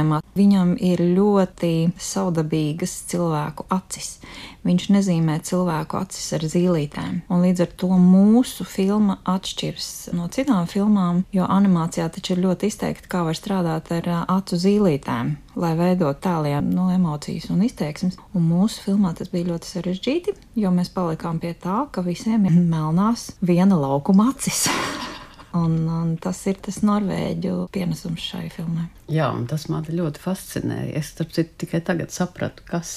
zīmējumā. 0.04 0.22
Viņam 0.36 0.76
ir 0.80 1.00
ļoti 1.16 1.94
saudabīgas 1.98 3.06
cilvēku 3.10 3.66
acis. 3.70 4.20
Viņš 4.64 4.90
nezīmē 4.90 5.42
cilvēku 5.44 5.98
acis 6.00 6.34
ar 6.34 6.42
zīlītēm. 6.42 7.24
Un 7.30 7.44
līdz 7.44 7.62
ar 7.62 7.72
to 7.78 7.90
mūsu 7.90 8.66
filma 8.66 9.20
atšķiras 9.26 10.14
no 10.14 10.28
citām 10.30 10.68
filmām, 10.68 11.24
jo 11.32 11.46
animācijā 11.46 12.10
taču 12.10 12.34
ir 12.34 12.44
ļoti 12.48 12.68
izteikti, 12.72 13.10
kā 13.10 13.24
var 13.24 13.36
strādāt 13.36 13.92
ar 13.92 14.10
acu 14.28 14.58
zīlītēm, 14.58 15.36
lai 15.56 15.74
veidot 15.76 16.20
tēliem 16.24 16.72
no 16.74 16.90
emocijas 16.94 17.52
un 17.52 17.64
izteiksmes. 17.64 18.18
Un 18.34 18.48
mūsu 18.48 18.88
filmā 18.88 19.14
tas 19.14 19.30
bija 19.30 19.52
ļoti 19.52 19.76
sarežģīti, 19.76 20.38
jo 20.56 20.74
mēs 20.74 20.94
palikām 20.96 21.44
pie 21.44 21.54
tā, 21.54 21.86
ka 21.92 22.02
visiem 22.02 22.48
ir 22.48 22.58
melnās 22.58 23.34
viena 23.44 23.78
laukuma 23.78 24.32
acis. 24.34 24.68
Un, 25.54 25.76
un 25.86 26.16
tas 26.18 26.40
ir 26.50 26.58
tas 26.66 26.80
norvēģu 26.82 27.68
pienesums 27.74 28.24
šai 28.32 28.48
filmai. 28.54 28.88
Jā, 29.14 29.30
un 29.36 29.46
tas 29.50 29.68
man 29.70 29.86
ļoti 29.86 30.24
fascinēja. 30.24 30.98
Es 30.98 31.14
tikai 31.62 31.84
tagad 31.86 32.14
sapratu, 32.16 32.66
kas 32.66 32.94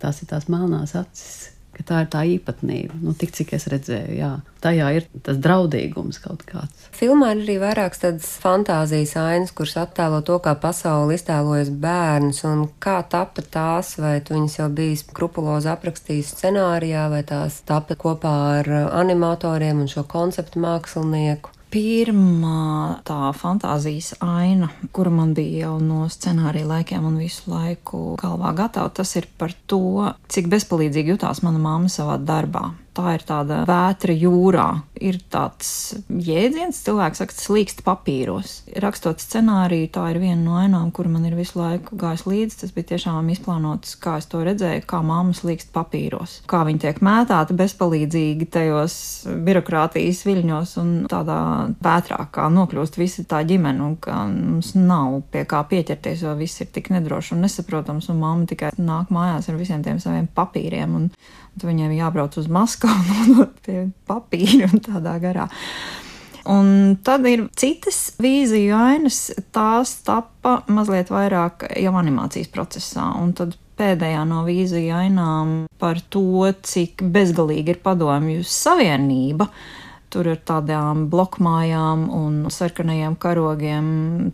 tās 0.00 0.22
ir 0.22 0.30
tās 0.30 0.48
melnās 0.48 0.96
acis. 0.96 1.52
Tā 1.86 2.00
ir 2.02 2.08
tā 2.10 2.24
īpatnība, 2.26 2.96
nu, 2.98 3.12
tik 3.14 3.30
cik 3.36 3.52
es 3.54 3.68
redzēju. 3.70 4.14
Jā. 4.18 4.30
Tajā 4.64 4.88
ir 4.96 5.04
tas 5.22 5.36
draudīgums 5.38 6.18
kaut 6.24 6.40
kāds. 6.48 6.88
Filmā 6.96 7.28
ir 7.36 7.44
arī 7.44 7.54
vairākas 7.62 8.02
tādas 8.02 8.32
fantāzijas 8.42 9.12
ainas, 9.20 9.52
kuras 9.54 9.76
attēlo 9.84 10.18
to, 10.26 10.40
kā 10.42 10.56
pasaule 10.58 11.14
iztēlojas 11.14 11.70
bērns 11.70 12.42
un 12.50 12.64
kā 12.82 12.96
tapa 13.06 13.44
tās, 13.46 13.92
vai 14.02 14.16
tu 14.26 14.34
viņas 14.34 14.58
jau 14.58 14.66
bijis 14.74 15.04
skrupulozi 15.06 15.70
aprakstījis 15.70 16.32
scenārijā, 16.34 17.06
vai 17.14 17.22
tās 17.28 17.60
tapa 17.68 17.94
kopā 17.94 18.34
ar 18.56 18.72
animatoriem 18.88 19.84
un 19.84 19.92
šo 19.92 20.02
konceptu 20.10 20.64
mākslinieku. 20.64 21.54
Pirmā 21.68 23.02
tā 23.04 23.28
fantāzijas 23.36 24.14
aina, 24.24 24.70
kura 24.96 25.10
man 25.12 25.34
bija 25.36 25.66
jau 25.66 25.74
no 25.84 26.06
scenārija 26.08 26.64
laikiem 26.64 27.04
un 27.04 27.18
visu 27.20 27.50
laiku 27.52 28.14
galvā 28.20 28.54
gatava, 28.56 28.88
tas 28.88 29.12
ir 29.20 29.28
par 29.36 29.52
to, 29.68 30.08
cik 30.32 30.48
bezpalīdzīgi 30.54 31.12
jutās 31.12 31.42
mana 31.44 31.60
mamma 31.60 31.92
savā 31.92 32.16
darbā. 32.16 32.70
Tā 32.98 33.14
ir 33.14 33.24
tāda 33.26 33.62
vētra 33.68 34.14
jūrā. 34.16 34.66
Ir 34.98 35.20
tāds 35.30 35.68
jēdziens, 36.10 36.80
cilvēks 36.82 37.22
saka, 37.22 37.36
slīkst 37.38 37.84
papīros. 37.86 38.54
Rakstot 38.82 39.22
scenāriju, 39.22 39.90
tā 39.94 40.08
ir 40.10 40.18
viena 40.22 40.40
no 40.42 40.56
ainām, 40.58 40.90
kur 40.94 41.06
man 41.10 41.26
ir 41.28 41.36
visu 41.38 41.60
laiku 41.60 41.98
gājis 41.98 42.26
līdzi. 42.26 42.58
Tas 42.64 42.74
bija 42.74 42.90
tiešām 42.94 43.30
izplānots, 43.30 43.94
kā 44.02 44.16
es 44.18 44.26
to 44.30 44.42
redzēju, 44.46 44.82
kā 44.90 45.00
mamma 45.06 45.36
slīkst 45.38 45.70
papīros. 45.74 46.40
Kā 46.50 46.64
viņi 46.66 46.82
tiek 46.82 46.98
mētāti 47.04 47.56
bezpalīdzīgi 47.58 48.50
tajos 48.58 48.98
birokrātijas 49.46 50.24
viļņos 50.26 50.74
un 50.82 50.92
tādā 51.10 51.38
vētrā, 51.84 52.20
kā 52.34 52.48
nokļūst 52.52 52.98
visi 52.98 53.26
tā 53.30 53.44
ģimene 53.46 53.84
un 53.84 53.96
ka 54.02 54.24
mums 54.26 54.74
nav 54.78 55.20
pie 55.32 55.44
kā 55.48 55.62
pieķerties, 55.70 56.26
jo 56.26 56.34
viss 56.38 56.64
ir 56.64 56.72
tik 56.74 56.90
nedroši 56.94 57.36
un 57.36 57.46
nesaprotams, 57.46 58.10
un 58.10 58.22
mamma 58.22 58.48
tikai 58.50 58.74
nāk 58.82 59.12
mājās 59.14 59.50
ar 59.50 59.60
visiem 59.60 59.84
tiem 59.86 60.02
saviem 60.02 60.26
papīriem. 60.34 60.98
Un, 60.98 61.10
Tad 61.58 61.66
viņiem 61.66 61.96
jābrauc 61.96 62.36
uz 62.38 62.46
Maskavu 62.46 63.14
un 63.22 63.32
no 63.34 63.48
tie 63.66 63.88
papīri 64.06 64.68
un 64.68 64.84
tādā 64.84 65.16
garā. 65.22 65.48
Un 66.48 66.96
tad 67.04 67.26
ir 67.28 67.42
citas 67.58 68.14
vīziju 68.22 68.72
ainas, 68.72 69.26
tās 69.52 69.98
tappa 70.06 70.62
mazliet 70.72 71.10
vairāk 71.12 71.66
jau 71.76 71.92
animācijas 71.98 72.48
procesā. 72.54 73.10
Un 73.20 73.34
tad 73.36 73.56
pēdējā 73.78 74.22
no 74.28 74.44
vīziju 74.46 74.94
ainām 74.96 75.52
par 75.82 76.00
to, 76.14 76.46
cik 76.64 77.04
bezgalīgi 77.14 77.74
ir 77.74 77.82
padomju 77.84 78.46
savienība 78.46 79.50
Tur 80.12 80.30
ar 80.32 80.40
tādām 80.48 81.06
blokmājām 81.12 82.06
un 82.16 82.38
sarkanajiem 82.52 83.16
karogiem 83.20 83.88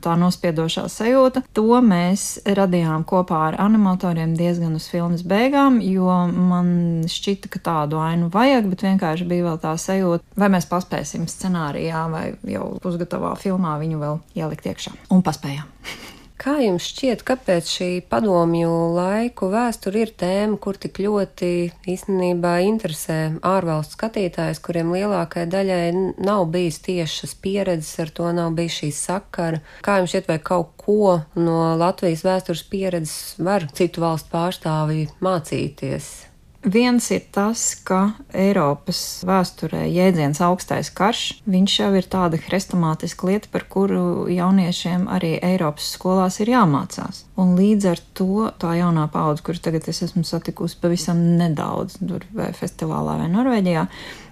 tā 0.05 0.15
nospiedošā 0.21 0.87
sajūta. 0.93 1.45
To 1.59 1.81
mēs 1.85 2.45
radījām 2.47 3.07
kopā 3.09 3.41
ar 3.49 3.59
animatoriem 3.65 4.37
diezgan 4.39 4.77
uz 4.79 4.87
filmas 4.91 5.25
beigām, 5.27 5.81
jo 5.83 6.09
man 6.31 6.71
šķita, 7.11 7.51
ka 7.51 7.63
tādu 7.71 8.01
ainu 8.03 8.31
vajag, 8.35 8.71
bet 8.71 8.87
vienkārši 8.87 9.29
bija 9.31 9.51
vēl 9.51 9.61
tā 9.67 9.75
sajūta, 9.81 10.25
vai 10.39 10.51
mēs 10.55 10.71
paspēsim 10.71 11.27
scenārijā 11.31 12.07
vai 12.13 12.27
jau 12.55 12.75
pusgatavā 12.85 13.35
filmā 13.41 13.77
viņu 13.83 14.03
vēl 14.03 14.21
ielikt 14.39 14.71
iekšā. 14.71 14.99
Un 15.15 15.27
paspējām. 15.27 15.71
Kā 16.35 16.57
jums 16.59 16.89
šķiet, 16.91 17.21
kāpēc 17.23 17.69
šī 17.71 17.89
padomju 18.11 18.71
laiku 18.97 19.47
vēsture 19.53 20.01
ir 20.03 20.11
tēma, 20.19 20.59
kur 20.59 20.75
tik 20.83 20.99
ļoti 21.05 21.51
īstenībā 21.93 22.57
interesē 22.67 23.19
ārvalstu 23.47 23.95
skatītājs, 23.95 24.59
kuriem 24.65 24.91
lielākajai 24.97 25.47
daļai 25.55 25.87
nav 26.27 26.49
bijis 26.51 26.81
tiešas 26.89 27.37
pieredzes 27.39 28.03
ar 28.03 28.11
to, 28.19 28.27
nav 28.35 28.51
bijis 28.59 28.81
šī 28.83 28.91
sakara? 28.99 29.63
Kā 29.87 30.01
jums 30.01 30.11
šķiet, 30.11 30.29
vai 30.33 30.41
kaut 30.51 30.75
ko 30.83 31.17
no 31.39 31.59
Latvijas 31.79 32.27
vēstures 32.27 32.67
pieredzes 32.67 33.39
var 33.39 33.71
citu 33.71 34.03
valstu 34.03 34.35
pārstāvji 34.35 35.13
mācīties? 35.23 36.34
Viens 36.65 37.11
ir 37.13 37.21
tas, 37.29 37.61
ka 37.85 38.15
Eiropas 38.33 38.99
vēsturē 39.29 39.83
jēdziens 39.93 40.41
augstais 40.47 40.89
karš, 40.97 41.43
viņš 41.45 41.75
jau 41.77 41.91
ir 41.99 42.09
tāda 42.09 42.41
hrestomātiska 42.41 43.29
lieta, 43.29 43.51
par 43.53 43.67
kuru 43.69 44.25
jauniešiem 44.33 45.05
arī 45.13 45.35
Eiropas 45.45 45.91
skolās 45.93 46.41
ir 46.41 46.55
jāmācās. 46.55 47.27
Un 47.37 47.53
līdz 47.59 47.91
ar 47.93 48.01
to 48.17 48.49
tā 48.63 48.79
jaunā 48.79 49.05
paudze, 49.13 49.45
kur 49.45 49.61
tagad 49.61 49.91
es 49.93 50.01
esmu 50.07 50.25
satikusi 50.25 50.81
pavisam 50.81 51.21
nedaudz, 51.37 51.99
tur 52.01 52.25
vai 52.33 52.49
festivālā 52.57 53.19
vai 53.21 53.29
Norvēģijā, 53.35 53.85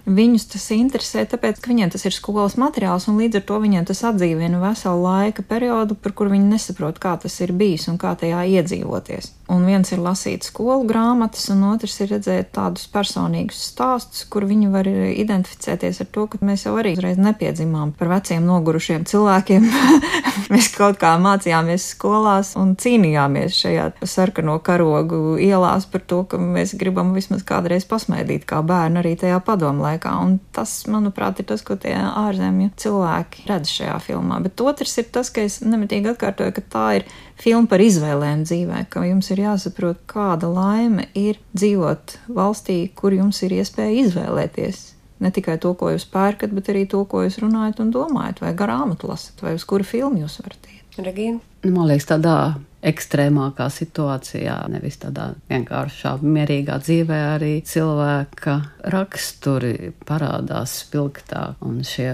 Viņus 0.03 0.49
tas 0.51 0.65
interesē, 0.75 1.21
tāpēc, 1.31 1.61
ka 1.63 1.69
viņiem 1.71 1.93
tas 1.93 2.03
ir 2.03 2.11
skolas 2.11 2.57
materiāls, 2.59 3.05
un 3.07 3.21
līdz 3.21 3.39
ar 3.39 3.43
to 3.47 3.59
viņiem 3.63 3.85
tas 3.87 4.01
atdzīvina 4.09 4.59
veselu 4.59 4.99
laika 4.99 5.45
periodu, 5.47 5.95
par 5.95 6.11
kuru 6.11 6.33
viņi 6.33 6.49
nesaprot, 6.49 6.99
kā 6.99 7.13
tas 7.23 7.39
ir 7.39 7.53
bijis 7.55 7.87
un 7.87 7.95
kā 8.01 8.11
tajā 8.19 8.41
iedzīvoties. 8.57 9.31
Un 9.53 9.63
viens 9.67 9.89
ir 9.95 10.01
lasīt 10.03 10.43
skolu 10.47 10.83
grāmatas, 10.89 11.45
un 11.53 11.63
otrs 11.69 11.95
ir 12.03 12.11
redzēt 12.11 12.51
tādus 12.55 12.83
personīgus 12.91 13.61
stāstus, 13.69 14.25
kur 14.27 14.43
viņi 14.49 14.69
var 14.73 14.87
identificēties 14.87 16.01
ar 16.03 16.09
to, 16.15 16.25
ka 16.31 16.39
mēs 16.43 16.65
jau 16.67 16.75
arī 16.79 16.95
uzreiz 16.97 17.19
nepiedzimām 17.23 17.95
par 17.95 18.11
veciem 18.11 18.43
nogurušiem 18.47 19.07
cilvēkiem. 19.07 19.69
mēs 20.53 20.71
kaut 20.75 20.99
kā 20.99 21.13
mācījāmies 21.21 21.87
skolās 21.95 22.53
un 22.59 22.75
cīnījāmies 22.79 23.55
šajā 23.55 23.87
sarkano 24.09 24.57
karogu 24.63 25.37
ielās 25.39 25.87
par 25.91 26.03
to, 26.07 26.23
ka 26.27 26.39
mēs 26.39 26.75
gribam 26.79 27.15
vismaz 27.15 27.43
kādreiz 27.47 27.87
pasmaidīt 27.87 28.47
kā 28.49 28.59
bērni 28.67 29.03
arī 29.03 29.15
tajā 29.19 29.39
padomu 29.43 29.87
laikā. 29.93 30.13
Un 30.25 30.37
tas, 30.55 30.75
manuprāt, 30.91 31.39
ir 31.39 31.47
tas, 31.49 31.63
ko 31.65 31.77
tie 31.79 31.95
ārzemju 31.95 32.73
cilvēki 32.81 33.47
redz 33.49 33.71
šajā 33.71 33.97
filmā. 34.03 34.39
Bet 34.43 34.61
otrs 34.61 34.97
ir 35.01 35.07
tas, 35.13 35.31
ka 35.33 35.45
es 35.45 35.61
nemitīgi 35.63 36.11
atkārtoju, 36.13 36.55
ka 36.57 36.65
tā 36.75 36.87
ir 36.99 37.07
filma 37.39 37.69
par 37.71 37.83
izvēlēm 37.83 38.43
dzīvē, 38.47 38.85
ka 38.93 39.05
jums 39.07 39.31
ir 39.33 39.43
jāsaprot, 39.45 40.01
kāda 40.09 40.49
laime 40.51 41.07
ir 41.17 41.39
dzīvot 41.55 42.17
valstī, 42.33 42.79
kur 42.95 43.15
jums 43.15 43.41
ir 43.45 43.55
iespēja 43.59 44.03
izvēlēties. 44.07 44.83
Ne 45.23 45.31
tikai 45.31 45.55
to, 45.61 45.71
ko 45.79 45.93
jūs 45.93 46.03
pērkat, 46.11 46.51
bet 46.51 46.73
arī 46.73 46.83
to, 46.89 47.05
ko 47.07 47.23
jūs 47.23 47.39
runājat 47.39 47.79
un 47.79 47.93
domājat, 47.95 48.43
vai 48.43 48.51
grāmatu 48.57 49.07
lasat, 49.07 49.39
vai 49.45 49.55
uz 49.55 49.63
kuru 49.67 49.85
filmu 49.87 50.25
jūs 50.25 50.41
varat 50.41 50.67
iet. 50.67 50.97
Regīna? 50.99 51.39
Nu, 51.63 51.71
man 51.77 51.87
liekas, 51.87 52.09
tādā 52.09 52.35
ekstrēmākā 52.83 53.69
situācijā, 53.71 54.57
nevis 54.73 54.99
tādā 55.01 55.31
vienkāršā, 55.51 56.17
mierīgā 56.23 56.79
dzīvē, 56.83 57.19
arī 57.37 57.53
cilvēka 57.67 58.59
raksturi 58.93 59.93
parādās 60.07 60.79
spilgtāk 60.83 61.63
un 61.65 61.81
šie 61.87 62.13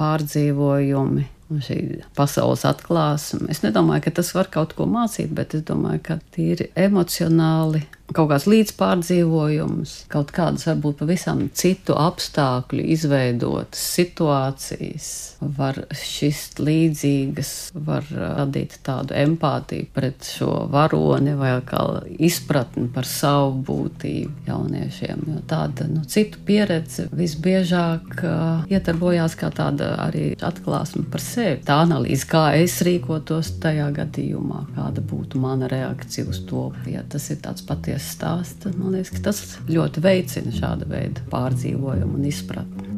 pārdzīvojumi. 0.00 1.28
Un 1.50 1.58
šī 1.66 1.76
pasaules 2.14 2.60
atklāsme. 2.62 3.48
Es 3.50 3.64
nedomāju, 3.64 4.04
ka 4.04 4.12
tas 4.20 4.28
var 4.36 4.46
kaut 4.54 4.76
ko 4.78 4.84
mācīt, 4.86 5.32
bet 5.34 5.56
es 5.58 5.64
domāju, 5.66 5.98
ka 6.06 6.20
tīri 6.30 6.68
emocionāli 6.78 7.80
kaut 8.14 8.30
kāds 8.32 8.46
līdzpārdzīvojums, 8.50 9.94
kaut 10.10 10.32
kādas 10.34 10.66
varbūt 10.68 11.00
pavisam 11.02 11.44
citu 11.56 11.94
apstākļu 11.98 12.84
izveidotas 12.94 13.82
situācijas, 13.96 15.10
var 15.40 15.78
šist 15.96 16.60
līdzīgas, 16.60 17.52
var 17.86 18.06
radīt 18.10 18.78
tādu 18.86 19.14
empātiju 19.16 19.88
pret 19.94 20.26
šo 20.26 20.66
varoni 20.72 21.36
vai 21.38 21.52
kā 21.66 21.84
izpratni 22.18 22.88
par 22.92 23.08
savu 23.08 23.54
būtību 23.68 24.48
jauniešiem. 24.48 25.24
Jo 25.30 25.44
tāda 25.50 25.86
nu, 25.90 26.02
citu 26.10 26.42
pieredze 26.46 27.06
visbiežāk 27.14 28.24
uh, 28.24 28.66
ietarbojās 28.70 29.36
kā 29.38 29.52
tāda 29.54 29.92
arī 30.06 30.32
atklāsme 30.36 31.06
par 31.10 31.24
sevi. 31.24 31.62
Tā 31.66 31.80
analīze, 31.84 32.26
kā 32.28 32.50
es 32.58 32.80
rīkotos 32.86 33.54
tajā 33.62 33.88
gadījumā, 33.96 34.66
kāda 34.76 35.04
būtu 35.04 35.40
mana 35.40 35.70
reakcija 35.70 36.28
uz 36.30 36.42
to, 36.48 36.68
ja 36.90 37.04
tas 37.08 37.30
ir 37.32 37.40
tāds 37.44 37.64
patiesi 37.66 37.99
stāsta, 38.04 38.72
man 38.76 38.96
liekas, 38.96 39.12
ka 39.16 39.24
tas 39.30 39.42
ļoti 39.70 40.04
veicina 40.04 40.54
šāda 40.54 40.88
veida 40.90 41.24
pārdzīvojumu 41.32 42.18
un 42.18 42.30
izpratni. 42.30 42.89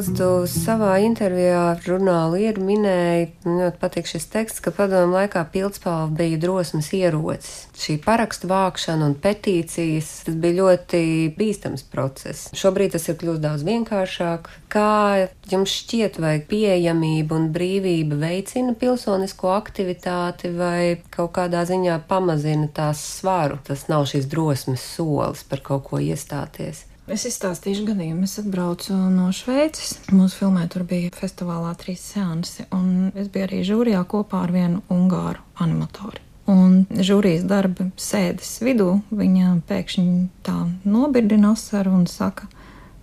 Ilz, 0.00 0.14
tu 0.16 0.26
savā 0.48 0.94
intervijā 1.04 1.58
ar 1.74 1.80
žurnālu 1.84 2.38
ieru 2.40 2.62
minēji, 2.64 3.26
man 3.44 3.58
ļoti 3.60 3.80
patīk 3.82 4.06
šis 4.08 4.24
teksts, 4.32 4.62
ka 4.64 4.72
padomu 4.72 5.12
laikā 5.12 5.42
pildspalva 5.52 6.06
bija 6.16 6.38
drosmes 6.40 6.88
ierocis. 6.96 7.66
Šī 7.76 7.98
parakstu 8.00 8.48
vākšana 8.48 9.10
un 9.10 9.18
petīcijas, 9.20 10.08
tas 10.24 10.40
bija 10.40 10.56
ļoti 10.62 11.02
bīstams 11.36 11.84
process. 11.92 12.48
Šobrīd 12.56 12.96
tas 12.96 13.10
ir 13.12 13.20
kļūst 13.20 13.44
daudz 13.44 13.68
vienkāršāk. 13.68 14.48
Kā 14.72 15.28
jums 15.52 15.76
šķiet, 15.82 16.16
vai 16.24 16.38
pieejamība 16.48 17.36
un 17.36 17.50
brīvība 17.52 18.22
veicina 18.24 18.72
pilsonisko 18.80 19.52
aktivitāti 19.52 20.54
vai 20.56 20.96
kaut 21.12 21.34
kādā 21.36 21.66
ziņā 21.68 22.00
pamazina 22.08 22.72
tās 22.72 23.04
svaru? 23.20 23.60
Tas 23.68 23.90
nav 23.92 24.08
šīs 24.08 24.32
drosmes 24.32 24.94
solis 24.96 25.44
par 25.44 25.60
kaut 25.60 25.90
ko 25.92 26.00
iestāties. 26.00 26.86
Es 27.10 27.24
izstāstīšu 27.26 27.88
gadījumu. 27.88 28.22
Es 28.28 28.38
atbraucu 28.38 28.94
no 29.10 29.32
Šveices. 29.34 29.96
Mūsu 30.14 30.44
filmē 30.44 30.68
tur 30.70 30.84
bija 30.86 31.10
festivālā 31.16 31.72
trīs 31.80 32.04
seansi, 32.12 32.68
un 32.70 33.10
es 33.18 33.26
biju 33.32 33.48
arī 33.48 33.62
žūrijā 33.66 34.04
kopā 34.10 34.44
ar 34.46 34.54
vienu 34.54 34.82
ungāru 34.94 35.42
animatoru. 35.58 36.22
Un 36.50 36.84
žūrijas 36.90 37.44
darba 37.50 37.88
sēdes 37.98 38.56
vidū 38.62 39.00
viņa 39.10 39.56
pēkšņi 39.68 40.06
tā 40.46 40.56
nobirdina 40.86 41.52
asaru 41.54 41.94
un 41.98 42.06
saka, 42.10 42.46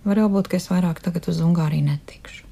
var 0.08 0.20
jau 0.20 0.28
būt, 0.32 0.50
ka 0.52 0.60
es 0.60 0.68
vairāk 0.72 1.00
tagad 1.04 1.28
uz 1.28 1.40
Ungāriju 1.44 1.86
netikšu. 1.88 2.44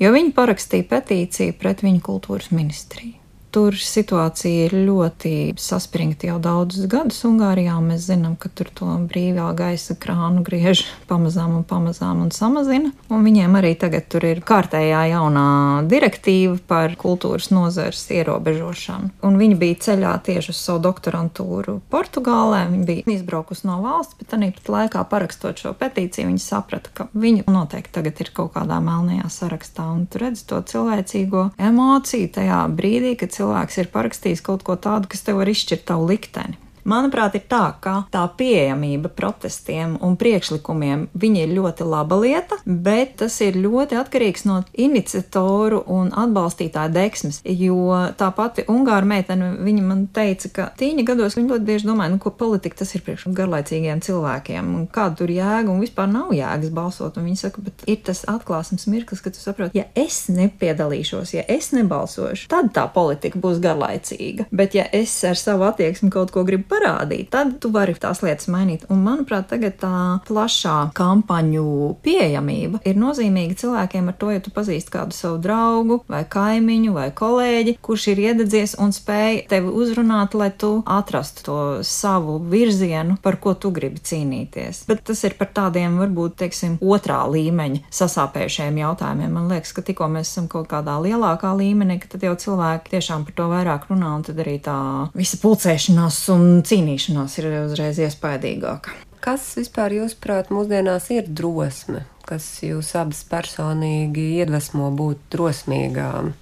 Jo 0.00 0.14
viņi 0.14 0.34
parakstīja 0.36 0.88
petīciju 0.90 1.58
pret 1.58 1.82
viņu 1.86 2.02
kultūras 2.06 2.50
ministriju. 2.54 3.19
Tur 3.50 3.74
situācija 3.74 4.68
ir 4.68 4.74
ļoti 4.86 5.32
saspringta 5.58 6.28
jau 6.28 6.36
daudzus 6.42 6.86
gadus 6.90 7.18
Ungārijā. 7.26 7.74
Mēs 7.82 8.04
zinām, 8.06 8.36
ka 8.38 8.46
tur 8.54 8.68
to 8.70 8.86
brīvā 9.10 9.48
gaisa 9.58 9.96
krānu 9.98 10.44
griež 10.46 10.84
pamazām 11.10 11.56
un 11.58 11.64
pamazām 11.66 12.20
un 12.22 12.30
samazina. 12.30 12.92
Un 13.10 13.26
viņiem 13.26 13.56
arī 13.58 13.72
tagad 13.80 14.06
tur 14.12 14.22
ir 14.28 14.42
kārtējā 14.46 15.00
jaunā 15.10 15.48
direktīva 15.90 16.60
par 16.70 16.94
kultūras 17.00 17.50
nozares 17.50 18.04
ierobežošanu. 18.14 19.10
Un 19.26 19.40
viņi 19.40 19.58
bija 19.58 19.80
ceļā 19.88 20.14
tieši 20.30 20.54
uz 20.54 20.62
savu 20.62 20.84
doktorantūru 20.86 21.80
Portugālē. 21.90 22.62
Viņi 22.70 22.86
bija 22.86 23.16
izbraukusi 23.16 23.66
no 23.66 23.80
valsts, 23.82 24.14
bet 24.20 24.30
tāpat 24.30 24.70
laikā 24.76 25.04
parakstot 25.10 25.58
šo 25.64 25.74
petīciju, 25.74 26.28
viņi 26.30 26.44
saprata, 26.44 26.94
ka 26.94 27.08
viņi 27.18 27.48
noteikti 27.50 27.96
tagad 27.98 28.22
ir 28.22 28.30
kaut 28.36 28.54
kādā 28.54 28.78
melnajā 28.78 29.26
sarakstā. 29.40 29.90
Un 29.90 30.06
tur 30.06 30.28
redz 30.28 30.46
to 30.46 30.62
cilvēcīgo 30.70 31.48
emociju 31.58 32.30
tajā 32.38 32.62
brīdī, 32.78 33.16
kad 33.18 33.34
cilvēks 33.40 33.80
ir 33.80 33.92
parakstījis 33.94 34.44
kaut 34.46 34.64
ko 34.66 34.76
tādu, 34.76 35.10
kas 35.10 35.24
tev 35.26 35.40
var 35.40 35.50
izšķirt 35.50 35.88
tavu 35.88 36.10
likteni. 36.12 36.60
Manuprāt, 36.88 37.36
ir 37.36 37.44
tā, 37.50 37.64
ka 37.82 37.94
tā 38.12 38.22
pieejamība 38.36 39.10
protestiem 39.12 39.96
un 40.04 40.16
priekšlikumiem 40.20 41.08
ir 41.40 41.52
ļoti 41.54 41.86
laba 41.86 42.18
lieta, 42.20 42.58
bet 42.64 43.16
tas 43.20 43.36
ir 43.44 43.58
ļoti 43.60 43.98
atkarīgs 44.00 44.46
no 44.48 44.60
iniciatoru 44.72 45.82
un 45.92 46.10
atbalstītāju 46.10 46.92
deksmes. 46.94 47.40
Jo 47.44 48.10
tā 48.18 48.30
pati 48.36 48.64
Ungāra 48.70 49.06
meitene, 49.06 49.52
viņa 49.60 49.84
man 49.84 50.06
teica, 50.14 50.50
ka 50.54 50.68
tīņa 50.78 51.04
gados 51.08 51.36
viņa 51.38 51.54
ļoti 51.54 51.68
bieži 51.68 51.88
domāja, 51.88 52.14
nu, 52.14 52.20
ko 52.22 52.32
politika 52.34 52.80
tas 52.82 52.94
ir 52.94 53.04
priekš 53.06 53.28
garlaicīgiem 53.36 54.02
cilvēkiem 54.04 54.74
un 54.76 54.86
kāda 54.90 55.20
tur 55.20 55.32
jēga 55.32 55.72
un 55.72 55.82
vispār 55.82 56.10
nav 56.10 56.32
jēgas 56.36 56.72
balsot. 56.74 57.18
Un 57.20 57.28
viņa 57.28 57.44
saka, 57.44 57.64
bet 57.64 57.84
ir 57.90 58.00
tas 58.06 58.22
atklāsmes 58.30 58.86
mirklis, 58.90 59.22
kad 59.24 59.36
tu 59.36 59.42
saproti, 59.42 59.80
ja 59.80 59.86
es 59.98 60.24
nepiedalīšos, 60.32 61.34
ja 61.36 61.44
es 61.50 61.70
nebalsošu, 61.76 62.48
tad 62.52 62.72
tā 62.76 62.86
politika 62.92 63.40
būs 63.40 63.60
garlaicīga. 63.62 64.48
Bet 64.50 64.76
ja 64.78 64.86
es 64.96 65.14
ar 65.26 65.38
savu 65.38 65.66
attieksmi 65.68 66.10
kaut 66.12 66.32
ko 66.34 66.44
gribu 66.46 66.69
parādīt, 66.70 67.28
tad 67.34 67.56
tu 67.62 67.72
vari 67.74 67.96
tās 67.98 68.22
lietas 68.24 68.48
mainīt. 68.52 68.86
Un, 68.90 69.02
manuprāt, 69.04 69.48
tagad 69.50 69.76
tā 69.82 70.20
plašā 70.28 70.76
kampaņu 70.96 71.64
pieejamība 72.04 72.82
ir 72.88 72.98
nozīmīga 73.00 73.58
cilvēkiem 73.60 74.10
ar 74.10 74.18
to, 74.20 74.30
ja 74.34 74.42
tu 74.44 74.52
pazīsti 74.54 74.94
kādu 74.94 75.16
savu 75.16 75.40
draugu, 75.42 76.00
vai 76.10 76.22
kaimiņu, 76.30 76.94
vai 76.96 77.08
kolēģi, 77.16 77.76
kurš 77.82 78.06
ir 78.14 78.22
iededzies 78.28 78.76
un 78.80 78.94
spēj 78.94 79.44
tevi 79.50 79.72
uzrunāt, 79.82 80.36
lai 80.38 80.50
tu 80.54 80.72
atrastu 80.86 81.46
to 81.46 81.58
savu 81.86 82.38
virzienu, 82.50 83.18
par 83.22 83.40
ko 83.42 83.54
tu 83.58 83.72
gribi 83.74 84.02
cīnīties. 84.04 84.84
Bet 84.88 85.04
tas 85.10 85.24
ir 85.26 85.36
par 85.38 85.50
tādiem, 85.56 85.98
varbūt, 86.00 86.38
teiksim, 86.44 86.78
otrā 86.80 87.22
līmeņa 87.30 87.84
sasāpējušiem 87.94 88.80
jautājumiem. 88.80 89.34
Man 89.34 89.50
liekas, 89.52 89.74
ka 89.76 89.84
tikko 89.86 90.08
mēs 90.12 90.30
esam 90.32 90.48
kaut 90.50 90.70
kādā 90.70 90.96
lielākā 91.02 91.52
līmenī, 91.58 92.00
tad 92.10 92.24
jau 92.24 92.36
cilvēki 92.38 92.94
tiešām 92.94 93.26
par 93.26 93.36
to 93.36 93.48
vairāk 93.50 93.88
runā, 93.90 94.14
un 94.18 94.24
tad 94.26 94.40
arī 94.42 94.56
tā 94.62 94.76
visa 95.16 95.40
pulcēšanās 95.42 96.20
un 96.34 96.46
cīnīšanās 96.66 97.38
ir 97.40 97.50
uzreiz 97.64 98.00
iespaidīgāka. 98.02 98.96
Kas 99.20 99.50
vispār, 99.58 99.92
jūsuprāt, 99.98 100.48
mūsdienās 100.54 101.10
ir 101.12 101.26
drosme, 101.28 102.06
kas 102.24 102.46
jūs 102.64 102.94
abas 102.96 103.20
personīgi 103.28 104.30
iedvesmo 104.40 104.88
būt 104.96 105.26
drosmīgām? 105.34 106.32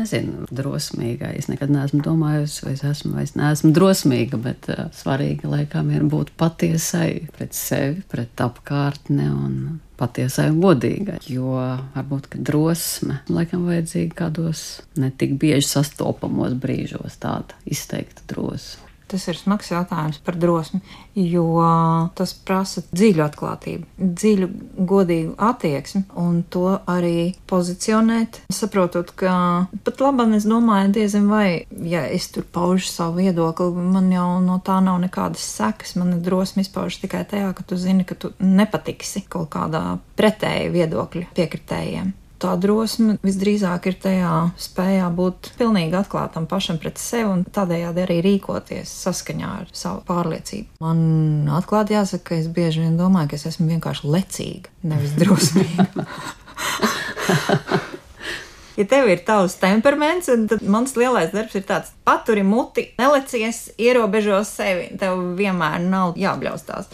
Nezinu, 0.00 0.46
drosmīga. 0.54 1.32
Es 1.36 1.50
nekad 1.50 1.72
neesmu 1.74 2.00
domājusi, 2.04 2.62
vai 2.64 2.72
es 2.76 2.84
esmu 2.86 3.16
vai 3.18 3.24
es 3.26 3.34
neesmu 3.36 3.72
drosmīga, 3.76 4.38
bet 4.40 4.68
uh, 4.72 4.86
svarīgi 4.96 5.50
laikam 5.50 5.90
ir 5.92 6.06
būt 6.08 6.32
patiesai 6.40 7.26
pret 7.34 7.56
sevi, 7.56 8.04
pret 8.08 8.40
apkārtni 8.40 9.26
un 9.28 9.56
patiesai 10.00 10.48
un 10.54 10.60
godīgai. 10.62 11.18
Jo 11.28 11.56
varbūt 11.96 12.38
drosme 12.38 13.20
laikam 13.28 13.66
vajadzīga 13.68 14.22
kādos 14.22 14.62
netik 15.00 15.34
bieži 15.42 15.68
sastopamos 15.68 16.56
brīžos, 16.62 17.18
tāda 17.20 17.58
izteikta 17.68 18.24
drosme. 18.30 18.89
Tas 19.10 19.24
ir 19.26 19.38
smags 19.38 19.72
jautājums 19.72 20.20
par 20.22 20.36
drosmi, 20.38 20.78
jo 21.18 21.46
tas 22.14 22.30
prasa 22.46 22.84
dziļu 22.92 23.24
atklātību, 23.24 23.88
dziļu, 23.98 24.48
godīgu 24.86 25.34
attieksmi 25.42 26.04
un 26.20 26.44
to 26.46 26.76
arī 26.90 27.32
pozicionēt. 27.50 28.42
Saprotot, 28.54 29.10
ka 29.18 29.32
pat 29.86 30.04
labāk 30.04 30.36
es 30.38 30.46
domāju, 30.46 30.92
diezin 30.94 31.26
vai, 31.30 31.64
ja 31.90 32.04
es 32.06 32.28
tur 32.30 32.46
paužu 32.46 32.86
savu 32.86 33.18
viedokli, 33.24 33.70
man 33.96 34.12
jau 34.14 34.28
no 34.44 34.60
tā 34.62 34.78
nav 34.84 35.00
nekādas 35.02 35.42
sekas. 35.58 35.96
Man 35.98 36.20
drosme 36.22 36.62
izpaužas 36.62 37.02
tikai 37.02 37.24
tajā, 37.26 37.50
ka 37.56 37.66
tu 37.66 37.80
zini, 37.80 38.06
ka 38.06 38.14
tu 38.14 38.30
nepatiksi 38.38 39.26
kaut 39.30 39.50
kādā 39.56 39.98
pretēji 40.20 40.70
viedokļu 40.76 41.26
piekritējiem 41.34 42.14
tā 42.40 42.54
drosme 42.60 43.16
visdrīzāk 43.24 43.90
ir 43.90 43.98
tajā 44.02 44.32
spējā 44.60 45.08
būt 45.16 45.52
pilnīgi 45.60 45.96
atklātam 45.98 46.48
pašam 46.50 46.80
pret 46.80 47.00
sevi 47.00 47.28
un 47.28 47.44
tādējādi 47.44 48.04
arī 48.04 48.18
rīkoties 48.26 48.92
saskaņā 49.04 49.52
ar 49.62 49.70
savu 49.76 50.02
pārliecību. 50.08 50.80
Man 50.84 51.50
atklāti 51.60 51.96
jāsaka, 51.96 52.30
ka 52.30 52.40
es 52.40 52.50
bieži 52.52 52.86
vien 52.86 52.98
domāju, 53.00 53.32
ka 53.32 53.40
es 53.40 53.48
esmu 53.52 53.68
vienkārši 53.74 54.12
lecīga, 54.16 54.74
nevis 54.92 55.16
drosmīga. 55.20 55.88
ja 58.80 58.88
tev 58.88 59.10
ir 59.12 59.22
tavs 59.26 59.56
temperaments, 59.60 60.30
tad 60.50 60.64
mans 60.64 60.96
lielais 60.98 61.32
darbs 61.34 61.56
ir 61.58 61.64
tāds: 61.68 61.92
paturi 62.06 62.44
muti, 62.46 62.90
nelecies, 63.00 63.68
ierobežo 63.80 64.42
sevi. 64.48 64.90
Tev 65.00 65.20
vienmēr 65.38 65.80
nav 65.84 66.18
jābļaustās. 66.20 66.90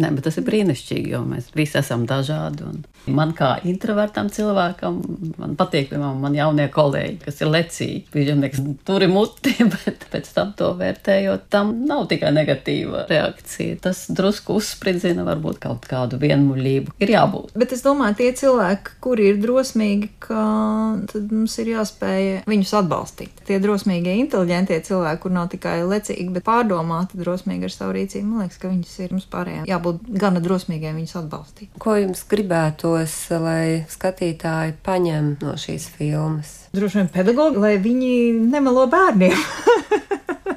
Nē, 0.00 0.08
bet 0.16 0.24
tas 0.24 0.38
ir 0.40 0.46
brīnišķīgi, 0.46 1.12
jo 1.12 1.20
mēs 1.26 1.50
visi 1.56 1.76
esam 1.82 2.06
dažādi. 2.08 2.70
Man 3.10 3.32
kā 3.34 3.56
introvertam 3.66 4.28
cilvēkam, 4.30 5.00
man 5.40 5.56
patīk, 5.58 5.88
piemēram, 5.90 6.20
man 6.22 6.36
jaunie 6.36 6.68
kolēģi, 6.72 7.16
kas 7.24 7.40
ir 7.42 7.50
lecīgi. 7.50 8.02
Viņam 8.14 8.44
liekas, 8.44 8.62
tur 8.86 9.02
ir 9.02 9.10
muti, 9.10 9.54
bet 9.74 10.06
pēc 10.12 10.30
tam 10.36 10.52
to 10.58 10.70
vērtējot, 10.78 11.48
tam 11.52 11.74
nav 11.88 12.06
tikai 12.12 12.30
negatīva 12.34 13.06
reakcija. 13.10 13.80
Tas 13.82 14.04
drusku 14.12 14.58
uzspridzina 14.60 15.26
varbūt 15.26 15.58
kaut 15.64 15.88
kādu 15.90 16.20
vienmuļību. 16.22 16.94
Ir 17.02 17.14
jābūt. 17.16 17.56
Bet 17.58 17.74
es 17.74 17.82
domāju, 17.82 18.20
tie 18.20 18.30
cilvēki, 18.38 18.96
kuri 19.02 19.32
ir 19.32 19.42
drosmīgi, 19.42 20.12
ka 20.22 20.44
tad 21.10 21.34
mums 21.34 21.58
ir 21.58 21.72
jāspēj 21.74 22.30
viņus 22.46 22.74
atbalstīt. 22.82 23.42
Tie 23.48 23.58
drosmīgie, 23.62 24.14
inteliģentie 24.22 24.78
cilvēki, 24.86 25.22
kur 25.24 25.34
nav 25.34 25.50
tikai 25.52 25.80
lecīgi, 25.82 26.28
bet 26.36 26.46
pārdomāti, 26.46 27.18
drosmīgi 27.18 27.66
ar 27.66 27.74
savu 27.74 27.98
rīcību, 27.98 28.28
man 28.28 28.46
liekas, 28.46 28.62
ka 28.62 28.70
viņus 28.70 28.94
ir 29.02 29.16
mums 29.16 29.28
pārējiem 29.32 29.66
jābūt 29.68 30.06
gana 30.22 30.42
drosmīgiem 30.44 30.98
viņus 31.00 31.18
atbalstīt. 31.24 31.74
Ko 31.82 31.96
jums 31.98 32.22
gribētu? 32.30 32.91
Vēlētos, 32.92 33.30
lai 33.40 33.84
skatītāji 33.88 34.74
paņem 34.84 35.38
no 35.42 35.56
šīs 35.56 35.88
filmas? 35.96 36.68
Droši 36.72 37.00
vien 37.00 37.08
pedagogi, 37.12 37.58
lai 37.58 37.76
viņi 37.80 38.32
nemelo 38.52 38.86
bērniem. 38.86 39.36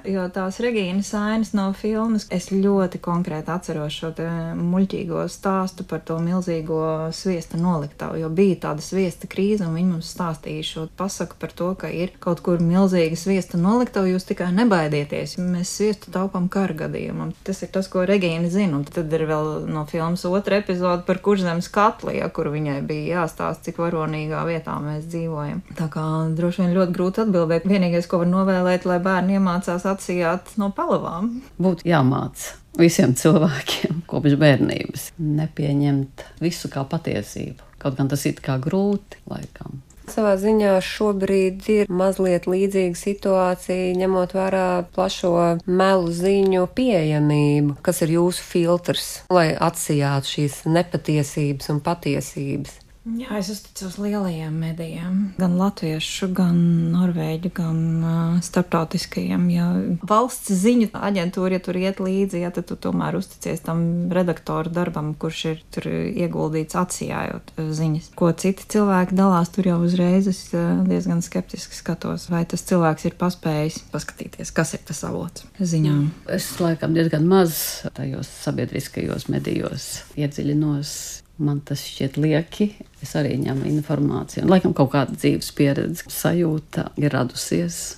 jo 0.09 0.25
tās 0.33 0.59
Regīnas 0.63 1.11
ainas 1.17 1.53
no 1.57 1.67
filmas 1.77 2.27
es 2.33 2.49
ļoti 2.53 2.99
konkrēti 3.03 3.51
atceros 3.51 3.95
šo 3.95 4.11
muļķīgo 4.59 5.25
stāstu 5.31 5.85
par 5.87 6.03
to 6.05 6.17
milzīgo 6.23 7.11
sviesta 7.15 7.59
noliktavu, 7.59 8.19
jo 8.21 8.29
bija 8.29 8.59
tāda 8.67 8.83
sviesta 8.85 9.29
krīze, 9.31 9.65
un 9.65 9.75
viņi 9.77 9.91
mums 9.93 10.11
stāstīja 10.15 10.65
šo 10.67 10.85
pasaku 10.97 11.39
par 11.41 11.53
to, 11.55 11.71
ka 11.79 11.89
ir 11.91 12.13
kaut 12.23 12.41
kur 12.45 12.61
milzīga 12.63 13.17
sviesta 13.19 13.59
noliktava, 13.61 14.09
jūs 14.09 14.27
tikai 14.29 14.51
nebaidieties, 14.55 15.37
mēs 15.41 15.73
sviestu 15.79 16.13
taupam 16.15 16.49
kara 16.51 16.77
gadījumam. 16.85 17.33
Tas 17.45 17.63
ir 17.65 17.71
tas, 17.73 17.89
ko 17.91 18.05
Regīna 18.07 18.49
zina, 18.53 18.79
un 18.79 18.85
tad 18.87 19.11
ir 19.13 19.25
vēl 19.29 19.65
no 19.71 19.85
filmas 19.89 20.25
otra 20.29 20.61
epizode 20.61 21.05
par 21.07 21.21
kurzemes 21.25 21.69
katli, 21.73 22.17
ja, 22.19 22.29
kur 22.33 22.49
viņai 22.53 22.79
bija 22.87 23.21
jāstāsta, 23.21 23.69
cik 23.69 23.81
varonīgā 23.81 24.43
vietā 24.47 24.77
mēs 24.83 25.07
dzīvojam. 25.09 25.63
Tā 25.77 25.89
kā 25.91 26.05
droši 26.37 26.63
vien 26.63 26.75
ļoti 26.77 26.95
grūti 26.95 27.23
atbildēt. 27.25 27.67
Vienīgais, 27.69 28.07
ko 28.09 28.21
var 28.21 28.31
novēlēt, 28.31 28.87
lai 28.89 28.99
bērni 29.03 29.39
iemācās 29.39 29.85
atsijāt 29.95 30.53
no 30.61 30.69
palavām. 30.75 31.39
Būtu 31.57 31.87
jāmāca 31.89 32.59
visiem 32.79 33.15
cilvēkiem 33.17 34.03
kopš 34.09 34.37
bērnības 34.39 35.09
nepieņemt 35.17 36.25
visu 36.43 36.71
kā 36.71 36.85
patiesību. 36.91 37.73
Kaut 37.81 37.97
gan 37.99 38.09
tas 38.11 38.23
ir 38.27 38.39
kā 38.43 38.59
grūti 38.61 39.21
laikam. 39.29 39.81
Savā 40.05 40.35
ziņā 40.37 40.75
šobrīd 40.85 41.65
ir 41.73 41.89
mazliet 41.89 42.45
līdzīga 42.45 42.97
situācija, 42.99 43.95
ņemot 43.97 44.35
vērā 44.37 44.67
plašo 44.93 45.33
melu 45.65 46.13
ziņu 46.13 46.67
pieejamību, 46.77 47.79
kas 47.85 48.03
ir 48.05 48.13
jūsu 48.19 48.45
filtrs, 48.45 49.07
lai 49.33 49.47
atsijātu 49.57 50.35
šīs 50.35 50.61
nepatiesības 50.69 51.73
un 51.73 51.81
patiesības. 51.85 52.81
Jā, 53.05 53.35
es 53.37 53.51
uzticos 53.53 53.99
lielajiem 54.01 54.55
medijiem, 54.57 55.17
gan 55.37 55.53
latviešu, 55.59 56.31
gan 56.33 56.57
norvēģu, 56.89 57.51
gan 57.53 57.81
uh, 58.01 58.37
starptautiskajiem. 58.41 59.43
Ja 59.53 59.67
valsts 60.09 60.49
ziņu 60.63 60.89
aģentūra, 60.97 61.59
ja 61.59 61.61
tur 61.61 61.77
iet 61.77 62.01
līdzi, 62.01 62.39
ja, 62.41 62.49
tad 62.55 62.65
tu 62.71 62.77
tomēr 62.81 63.19
uzticies 63.19 63.61
tam 63.65 63.83
redaktoru 64.13 64.73
darbam, 64.73 65.11
kurš 65.21 65.41
ir 65.51 65.61
tur 65.75 65.85
ieguldīts 65.93 66.77
atsijājot 66.81 67.53
ziņas. 67.77 68.07
Ko 68.17 68.31
citi 68.33 68.65
cilvēki 68.73 69.13
dalās, 69.19 69.53
tur 69.53 69.69
jau 69.69 69.77
uzreiz 69.85 70.25
es 70.31 70.41
uh, 70.57 70.81
diezgan 70.89 71.21
skeptiski 71.25 71.77
skatos, 71.77 72.25
vai 72.33 72.41
tas 72.49 72.65
cilvēks 72.65 73.05
ir 73.05 73.19
paspējis 73.21 73.83
paskatīties, 73.93 74.53
kas 74.55 74.73
ir 74.79 74.81
tas 74.89 75.03
avots 75.05 75.45
ziņām. 75.61 76.09
Es 76.33 76.49
laikam 76.57 76.97
diezgan 76.97 77.29
maz 77.29 77.85
tajos 77.93 78.33
sabiedriskajos 78.47 79.29
medijos 79.29 79.91
iedziļinos 80.17 80.95
Man 81.37 81.59
tas 81.67 81.81
šķiet 81.83 82.15
lieki. 82.21 82.69
Es 83.03 83.11
arī 83.19 83.35
ņemu 83.41 83.67
informāciju. 83.67 84.45
Un, 84.45 84.53
laikam 84.53 84.73
kaut 84.77 84.93
kāda 84.93 85.17
dzīves 85.17 85.51
pieredze, 85.57 86.05
sajūta 86.09 86.87
ir 87.01 87.11
radusies. 87.13 87.97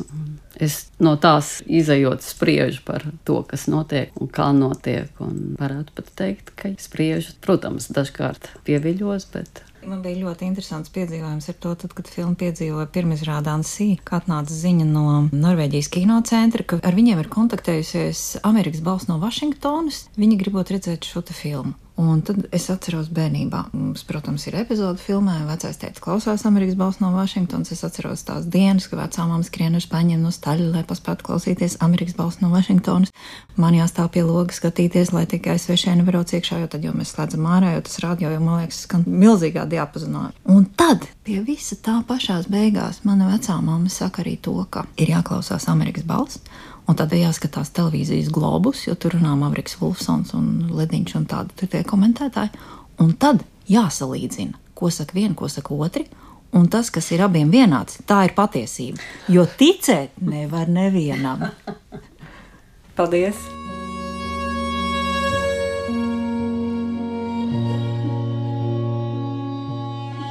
Es 0.58 0.88
no 1.04 1.14
tās 1.22 1.60
izējot 1.64 2.26
spriežu 2.26 2.82
par 2.88 3.06
to, 3.28 3.44
kas 3.48 3.68
notiek 3.70 4.16
un 4.18 4.32
kā 4.34 4.50
notiek. 4.58 5.14
Un 5.24 5.54
varētu 5.60 5.96
pat 6.00 6.12
teikt, 6.18 6.52
ka 6.58 6.74
spriežu, 6.82 7.38
protams, 7.46 7.92
dažkārt 7.94 8.50
pieviļos, 8.68 9.30
bet 9.36 9.64
Man 9.88 10.02
bija 10.04 10.20
ļoti 10.20 10.44
interesants 10.50 10.92
piedzīvojums 10.92 11.48
ar 11.48 11.56
to, 11.64 11.72
tad, 11.80 11.94
kad 11.96 12.10
filmu 12.12 12.36
piedzīvoja 12.40 12.90
pirmizrādā 12.92 13.54
Ansī, 13.56 13.94
kad 14.04 14.26
atnāca 14.26 14.52
ziņa 14.52 14.88
no 14.90 15.06
Norvēģijas 15.32 15.88
kinocentra, 15.94 16.66
ka 16.68 16.82
ar 16.84 16.98
viņiem 16.98 17.22
ir 17.24 17.32
kontaktējusies 17.32 18.42
Amerikas 18.48 18.84
balss 18.84 19.08
no 19.08 19.16
Vašingtonas. 19.22 20.08
Viņi 20.20 20.42
gribot 20.44 20.76
redzēt 20.76 21.08
šo 21.08 21.24
filmu. 21.32 21.78
Un 21.98 22.20
tad 22.22 22.44
es 22.54 22.68
atceros 22.70 23.08
bērnībā, 23.10 23.64
mums, 23.74 24.04
protams, 24.06 24.44
ir 24.46 24.60
epizode 24.60 25.02
filmē, 25.02 25.40
vecais 25.48 25.80
teica, 25.82 26.02
klausās 26.04 26.44
Amerikas 26.46 26.76
balss 26.78 27.00
no 27.02 27.10
Vašingtonas. 27.16 27.72
Es 27.74 27.82
atceros 27.88 28.22
tās 28.28 28.46
dienas, 28.54 28.86
kad 28.92 29.02
vecā 29.02 29.26
mamma 29.26 29.42
skrien 29.48 29.74
uz 29.80 29.88
paņem 29.90 30.22
no 30.22 30.30
staļa, 30.30 30.68
lai 30.76 30.84
paspētu 30.86 31.26
klausīties 31.26 31.80
Amerikas 31.82 32.14
balss 32.20 32.38
no 32.44 32.52
Vašingtonas. 32.54 33.10
Man 33.58 33.80
jāstāv 33.80 34.12
pie 34.14 34.22
loga 34.28 34.54
skatīties, 34.54 35.10
lai 35.16 35.26
tikai 35.26 35.58
svešie 35.58 35.96
nevarot 35.98 36.36
iekšā, 36.38 36.62
jo 36.62 36.70
tad 36.70 36.86
jau 36.86 36.94
mēs 36.94 37.16
slēdzam 37.16 37.50
ārā, 37.50 37.74
jo 37.74 37.84
tas 37.90 37.98
radio 38.06 38.30
jau, 38.30 38.46
man 38.46 38.62
liekas, 38.62 38.86
skan 38.86 39.10
milzīgā 39.10 39.66
diapazonā. 39.66 40.28
Un 40.54 40.70
tad 40.78 41.10
pie 41.26 41.42
visa 41.50 41.82
tā 41.82 41.98
pašās 42.06 42.46
beigās 42.54 43.02
mana 43.10 43.34
vecā 43.34 43.58
mamma 43.58 43.90
saka 43.90 44.22
arī 44.22 44.38
to, 44.38 44.60
ka 44.70 44.86
ir 45.02 45.18
jāklausās 45.18 45.66
Amerikas 45.74 46.06
balss. 46.06 46.46
Un 46.88 46.96
tad 46.96 47.12
ir 47.12 47.26
jāskatās 47.26 47.74
televīzijas 47.76 48.30
globus, 48.32 48.86
jo 48.88 48.96
tur 48.96 49.18
runā 49.18 49.34
Mavriks 49.36 49.76
Wolfsons 49.82 50.32
un 50.38 50.70
Ledniņš 50.72 51.18
un 51.20 51.28
tādi 51.28 51.68
tie 51.68 51.84
komentētāji. 51.88 52.54
Un 53.04 53.12
tad 53.20 53.44
jāsalīdzina, 53.68 54.56
ko 54.78 54.92
saka 54.94 55.18
viena, 55.18 55.36
ko 55.36 55.52
saka 55.52 55.76
otri. 55.76 56.08
Un 56.56 56.70
tas, 56.72 56.88
kas 56.94 57.12
ir 57.12 57.26
abiem 57.26 57.52
vienāds, 57.52 58.00
tā 58.08 58.22
ir 58.30 58.34
patiesība. 58.38 59.04
Jo 59.28 59.44
ticēt 59.60 60.16
nevar 60.24 60.72
nevienam. 60.72 61.50
Paldies! 62.98 63.44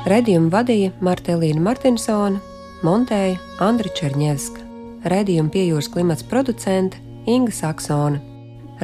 Redījumu 0.07 0.49
vadīja 0.55 0.93
Martelīna 1.05 1.61
Martinsona, 1.61 2.41
montēja 2.87 3.41
Andra 3.61 3.91
Černievska 3.93 4.66
raidījuma 5.13 5.53
piejūras 5.55 5.91
klimats 5.93 6.27
producente 6.27 7.03
Inga 7.27 7.55
Saksona. 7.55 8.23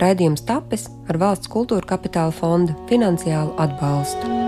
Raidījums 0.03 0.47
tapis 0.49 0.89
ar 1.11 1.21
valsts 1.21 1.51
kultūra 1.53 1.87
kapitāla 1.95 2.33
fonda 2.35 2.77
finansiālu 2.89 3.53
atbalstu. 3.61 4.42